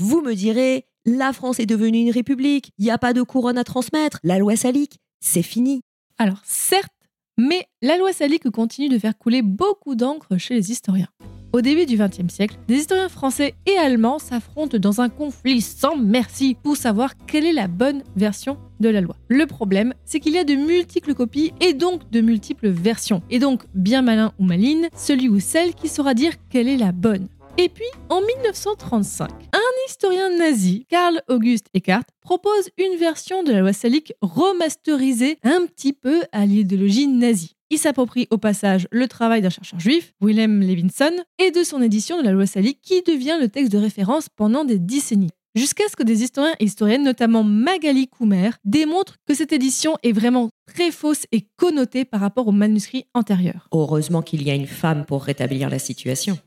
Vous 0.00 0.20
me 0.20 0.34
direz, 0.34 0.86
la 1.06 1.32
France 1.32 1.60
est 1.60 1.66
devenue 1.66 1.98
une 1.98 2.10
république, 2.10 2.70
il 2.78 2.84
n'y 2.84 2.90
a 2.90 2.98
pas 2.98 3.12
de 3.12 3.22
couronne 3.22 3.58
à 3.58 3.64
transmettre, 3.64 4.18
la 4.22 4.38
loi 4.38 4.56
salique, 4.56 4.98
c'est 5.20 5.42
fini. 5.42 5.82
Alors 6.18 6.40
certes, 6.44 6.92
mais 7.36 7.66
la 7.82 7.96
loi 7.96 8.12
salique 8.12 8.48
continue 8.50 8.88
de 8.88 8.98
faire 8.98 9.16
couler 9.18 9.42
beaucoup 9.42 9.94
d'encre 9.94 10.36
chez 10.36 10.54
les 10.54 10.70
historiens. 10.70 11.08
Au 11.54 11.60
début 11.60 11.86
du 11.86 11.96
XXe 11.96 12.34
siècle, 12.34 12.56
des 12.66 12.78
historiens 12.78 13.08
français 13.08 13.54
et 13.66 13.76
allemands 13.76 14.18
s'affrontent 14.18 14.76
dans 14.76 15.00
un 15.00 15.08
conflit 15.08 15.60
sans 15.60 15.96
merci 15.96 16.56
pour 16.60 16.76
savoir 16.76 17.12
quelle 17.28 17.46
est 17.46 17.52
la 17.52 17.68
bonne 17.68 18.02
version 18.16 18.58
de 18.80 18.88
la 18.88 19.00
loi. 19.00 19.14
Le 19.28 19.46
problème, 19.46 19.94
c'est 20.04 20.18
qu'il 20.18 20.32
y 20.32 20.38
a 20.38 20.42
de 20.42 20.56
multiples 20.56 21.14
copies 21.14 21.52
et 21.60 21.72
donc 21.72 22.10
de 22.10 22.20
multiples 22.20 22.70
versions. 22.70 23.22
Et 23.30 23.38
donc, 23.38 23.62
bien 23.72 24.02
malin 24.02 24.32
ou 24.40 24.44
maline, 24.44 24.88
celui 24.96 25.28
ou 25.28 25.38
celle 25.38 25.76
qui 25.76 25.86
saura 25.86 26.14
dire 26.14 26.32
quelle 26.50 26.66
est 26.66 26.76
la 26.76 26.90
bonne. 26.90 27.28
Et 27.56 27.68
puis, 27.68 27.84
en 28.08 28.20
1935, 28.20 29.30
un 29.52 29.88
historien 29.88 30.36
nazi, 30.36 30.86
Karl 30.88 31.22
August 31.28 31.66
Eckart, 31.72 32.02
propose 32.20 32.68
une 32.78 32.98
version 32.98 33.44
de 33.44 33.52
la 33.52 33.60
loi 33.60 33.72
salique 33.72 34.12
remasterisée 34.22 35.38
un 35.44 35.66
petit 35.66 35.92
peu 35.92 36.22
à 36.32 36.46
l'idéologie 36.46 37.06
nazie. 37.06 37.53
Il 37.70 37.78
s'approprie 37.78 38.28
au 38.30 38.38
passage 38.38 38.86
le 38.90 39.08
travail 39.08 39.40
d'un 39.40 39.50
chercheur 39.50 39.80
juif, 39.80 40.12
Willem 40.20 40.60
Levinson, 40.60 41.12
et 41.38 41.50
de 41.50 41.62
son 41.64 41.80
édition 41.80 42.18
de 42.18 42.22
la 42.22 42.32
loi 42.32 42.46
salique 42.46 42.80
qui 42.82 43.02
devient 43.02 43.38
le 43.40 43.48
texte 43.48 43.72
de 43.72 43.78
référence 43.78 44.28
pendant 44.28 44.64
des 44.64 44.78
décennies. 44.78 45.30
Jusqu'à 45.56 45.84
ce 45.88 45.94
que 45.94 46.02
des 46.02 46.24
historiens 46.24 46.54
et 46.58 46.64
historiennes, 46.64 47.04
notamment 47.04 47.44
Magali 47.44 48.08
Koumer, 48.08 48.50
démontrent 48.64 49.16
que 49.24 49.34
cette 49.34 49.52
édition 49.52 49.96
est 50.02 50.10
vraiment 50.10 50.50
très 50.66 50.90
fausse 50.90 51.26
et 51.30 51.46
connotée 51.56 52.04
par 52.04 52.20
rapport 52.20 52.48
au 52.48 52.52
manuscrit 52.52 53.06
antérieur. 53.14 53.68
Heureusement 53.72 54.20
qu'il 54.20 54.42
y 54.42 54.50
a 54.50 54.54
une 54.54 54.66
femme 54.66 55.04
pour 55.06 55.22
rétablir 55.22 55.70
la 55.70 55.78
situation. 55.78 56.38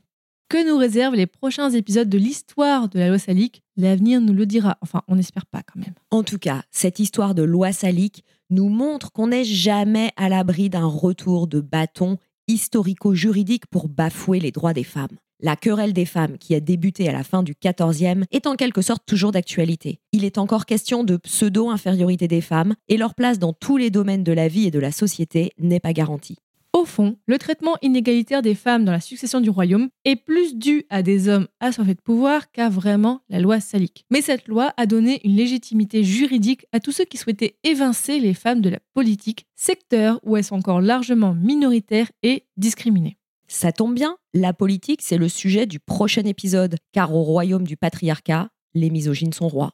Que 0.50 0.66
nous 0.66 0.78
réservent 0.78 1.14
les 1.14 1.26
prochains 1.26 1.70
épisodes 1.70 2.08
de 2.08 2.18
l'histoire 2.18 2.88
de 2.88 2.98
la 2.98 3.08
loi 3.08 3.18
salique 3.18 3.62
L'avenir 3.76 4.20
nous 4.20 4.32
le 4.32 4.46
dira. 4.46 4.76
Enfin, 4.82 5.02
on 5.06 5.16
n'espère 5.16 5.46
pas 5.46 5.62
quand 5.62 5.80
même. 5.80 5.94
En 6.10 6.22
tout 6.22 6.38
cas, 6.38 6.62
cette 6.70 6.98
histoire 6.98 7.34
de 7.34 7.42
loi 7.42 7.72
salique 7.72 8.24
nous 8.50 8.68
montre 8.68 9.12
qu'on 9.12 9.28
n'est 9.28 9.44
jamais 9.44 10.12
à 10.16 10.28
l'abri 10.28 10.70
d'un 10.70 10.86
retour 10.86 11.46
de 11.46 11.60
bâton 11.60 12.18
historico-juridique 12.48 13.66
pour 13.66 13.88
bafouer 13.88 14.40
les 14.40 14.50
droits 14.50 14.72
des 14.72 14.84
femmes. 14.84 15.18
La 15.40 15.54
querelle 15.54 15.92
des 15.92 16.04
femmes, 16.04 16.36
qui 16.36 16.54
a 16.56 16.60
débuté 16.60 17.08
à 17.08 17.12
la 17.12 17.22
fin 17.22 17.44
du 17.44 17.54
XIVe, 17.54 18.24
est 18.32 18.48
en 18.48 18.56
quelque 18.56 18.82
sorte 18.82 19.04
toujours 19.06 19.30
d'actualité. 19.30 20.00
Il 20.10 20.24
est 20.24 20.36
encore 20.36 20.66
question 20.66 21.04
de 21.04 21.16
pseudo-infériorité 21.16 22.26
des 22.26 22.40
femmes, 22.40 22.74
et 22.88 22.96
leur 22.96 23.14
place 23.14 23.38
dans 23.38 23.52
tous 23.52 23.76
les 23.76 23.90
domaines 23.90 24.24
de 24.24 24.32
la 24.32 24.48
vie 24.48 24.66
et 24.66 24.72
de 24.72 24.80
la 24.80 24.90
société 24.90 25.52
n'est 25.58 25.78
pas 25.78 25.92
garantie. 25.92 26.38
Au 26.78 26.84
fond, 26.84 27.16
le 27.26 27.38
traitement 27.38 27.74
inégalitaire 27.82 28.40
des 28.40 28.54
femmes 28.54 28.84
dans 28.84 28.92
la 28.92 29.00
succession 29.00 29.40
du 29.40 29.50
royaume 29.50 29.88
est 30.04 30.14
plus 30.14 30.56
dû 30.56 30.84
à 30.90 31.02
des 31.02 31.28
hommes 31.28 31.48
assoiffés 31.58 31.96
de 31.96 32.00
pouvoir 32.00 32.52
qu'à 32.52 32.68
vraiment 32.68 33.20
la 33.28 33.40
loi 33.40 33.58
salique. 33.58 34.06
Mais 34.12 34.20
cette 34.20 34.46
loi 34.46 34.72
a 34.76 34.86
donné 34.86 35.20
une 35.24 35.34
légitimité 35.34 36.04
juridique 36.04 36.66
à 36.70 36.78
tous 36.78 36.92
ceux 36.92 37.04
qui 37.04 37.16
souhaitaient 37.16 37.56
évincer 37.64 38.20
les 38.20 38.32
femmes 38.32 38.60
de 38.60 38.70
la 38.70 38.78
politique, 38.94 39.48
secteur 39.56 40.20
où 40.22 40.36
elles 40.36 40.44
sont 40.44 40.54
encore 40.54 40.80
largement 40.80 41.34
minoritaires 41.34 42.12
et 42.22 42.44
discriminées. 42.56 43.18
Ça 43.48 43.72
tombe 43.72 43.96
bien, 43.96 44.16
la 44.32 44.52
politique, 44.52 45.02
c'est 45.02 45.18
le 45.18 45.28
sujet 45.28 45.66
du 45.66 45.80
prochain 45.80 46.22
épisode, 46.26 46.76
car 46.92 47.12
au 47.12 47.24
royaume 47.24 47.66
du 47.66 47.76
patriarcat, 47.76 48.50
les 48.74 48.90
misogynes 48.90 49.32
sont 49.32 49.48
rois. 49.48 49.72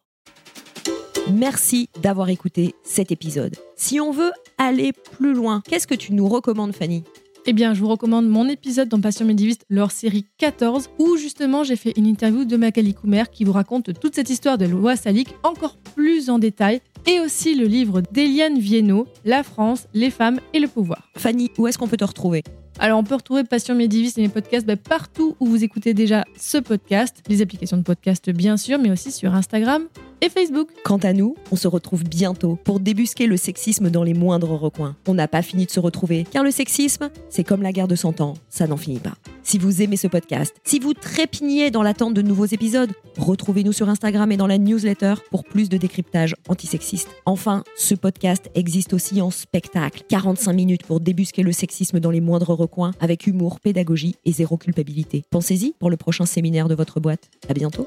Merci 1.32 1.88
d'avoir 2.02 2.28
écouté 2.28 2.74
cet 2.82 3.10
épisode. 3.10 3.56
Si 3.76 3.98
on 3.98 4.10
veut 4.10 4.32
aller 4.58 4.92
plus 4.92 5.32
loin, 5.32 5.62
qu'est-ce 5.66 5.86
que 5.86 5.94
tu 5.94 6.12
nous 6.12 6.28
recommandes, 6.28 6.74
Fanny? 6.74 7.02
Eh 7.46 7.54
bien, 7.54 7.72
je 7.72 7.80
vous 7.80 7.88
recommande 7.88 8.28
mon 8.28 8.46
épisode 8.46 8.88
dans 8.88 9.00
Passion 9.00 9.24
médiéviste, 9.24 9.64
leur 9.70 9.90
série 9.90 10.26
14, 10.38 10.90
où 10.98 11.16
justement 11.16 11.64
j'ai 11.64 11.76
fait 11.76 11.94
une 11.96 12.06
interview 12.06 12.44
de 12.44 12.56
Magali 12.56 12.92
Koumer 12.92 13.24
qui 13.32 13.44
vous 13.44 13.52
raconte 13.52 13.98
toute 13.98 14.14
cette 14.14 14.28
histoire 14.28 14.58
de 14.58 14.66
loi 14.66 14.96
salique 14.96 15.34
encore 15.42 15.76
plus 15.76 16.28
en 16.28 16.38
détail, 16.38 16.80
et 17.06 17.20
aussi 17.20 17.54
le 17.54 17.66
livre 17.66 18.02
d'Eliane 18.12 18.58
Viennot, 18.58 19.06
La 19.24 19.42
France, 19.42 19.88
les 19.94 20.10
femmes 20.10 20.40
et 20.52 20.58
le 20.58 20.68
pouvoir. 20.68 21.10
Fanny, 21.16 21.50
où 21.56 21.66
est-ce 21.66 21.78
qu'on 21.78 21.88
peut 21.88 21.96
te 21.96 22.04
retrouver? 22.04 22.42
Alors, 22.78 22.98
on 22.98 23.04
peut 23.04 23.14
retrouver 23.14 23.44
Passion 23.44 23.74
médiéviste 23.74 24.18
et 24.18 24.22
mes 24.22 24.28
podcasts 24.28 24.66
bah, 24.66 24.76
partout 24.76 25.36
où 25.38 25.46
vous 25.46 25.62
écoutez 25.64 25.94
déjà 25.94 26.24
ce 26.36 26.58
podcast, 26.58 27.22
les 27.28 27.40
applications 27.40 27.76
de 27.76 27.82
podcast 27.82 28.30
bien 28.30 28.56
sûr, 28.56 28.78
mais 28.78 28.90
aussi 28.90 29.12
sur 29.12 29.34
Instagram 29.34 29.84
Facebook. 30.28 30.68
Quant 30.84 30.98
à 30.98 31.12
nous, 31.12 31.36
on 31.50 31.56
se 31.56 31.68
retrouve 31.68 32.04
bientôt 32.04 32.58
pour 32.64 32.80
débusquer 32.80 33.26
le 33.26 33.36
sexisme 33.36 33.90
dans 33.90 34.02
les 34.02 34.14
moindres 34.14 34.50
recoins. 34.50 34.96
On 35.06 35.14
n'a 35.14 35.28
pas 35.28 35.42
fini 35.42 35.66
de 35.66 35.70
se 35.70 35.80
retrouver, 35.80 36.24
car 36.30 36.44
le 36.44 36.50
sexisme, 36.50 37.10
c'est 37.28 37.44
comme 37.44 37.62
la 37.62 37.72
guerre 37.72 37.88
de 37.88 37.96
100 37.96 38.20
ans, 38.20 38.34
ça 38.48 38.66
n'en 38.66 38.76
finit 38.76 38.98
pas. 38.98 39.14
Si 39.42 39.58
vous 39.58 39.82
aimez 39.82 39.96
ce 39.96 40.06
podcast, 40.06 40.54
si 40.64 40.78
vous 40.78 40.94
trépignez 40.94 41.70
dans 41.70 41.82
l'attente 41.82 42.14
de 42.14 42.22
nouveaux 42.22 42.46
épisodes, 42.46 42.90
retrouvez-nous 43.18 43.72
sur 43.72 43.88
Instagram 43.88 44.32
et 44.32 44.36
dans 44.36 44.46
la 44.46 44.58
newsletter 44.58 45.14
pour 45.30 45.44
plus 45.44 45.68
de 45.68 45.76
décryptage 45.76 46.34
antisexiste. 46.48 47.08
Enfin, 47.26 47.62
ce 47.76 47.94
podcast 47.94 48.50
existe 48.54 48.94
aussi 48.94 49.20
en 49.20 49.30
spectacle. 49.30 50.02
45 50.08 50.52
minutes 50.52 50.86
pour 50.86 51.00
débusquer 51.00 51.42
le 51.42 51.52
sexisme 51.52 52.00
dans 52.00 52.10
les 52.10 52.20
moindres 52.20 52.50
recoins 52.50 52.92
avec 53.00 53.26
humour, 53.26 53.60
pédagogie 53.60 54.14
et 54.24 54.32
zéro 54.32 54.56
culpabilité. 54.56 55.24
Pensez-y 55.30 55.74
pour 55.78 55.90
le 55.90 55.96
prochain 55.96 56.26
séminaire 56.26 56.68
de 56.68 56.74
votre 56.74 57.00
boîte. 57.00 57.30
À 57.48 57.54
bientôt. 57.54 57.86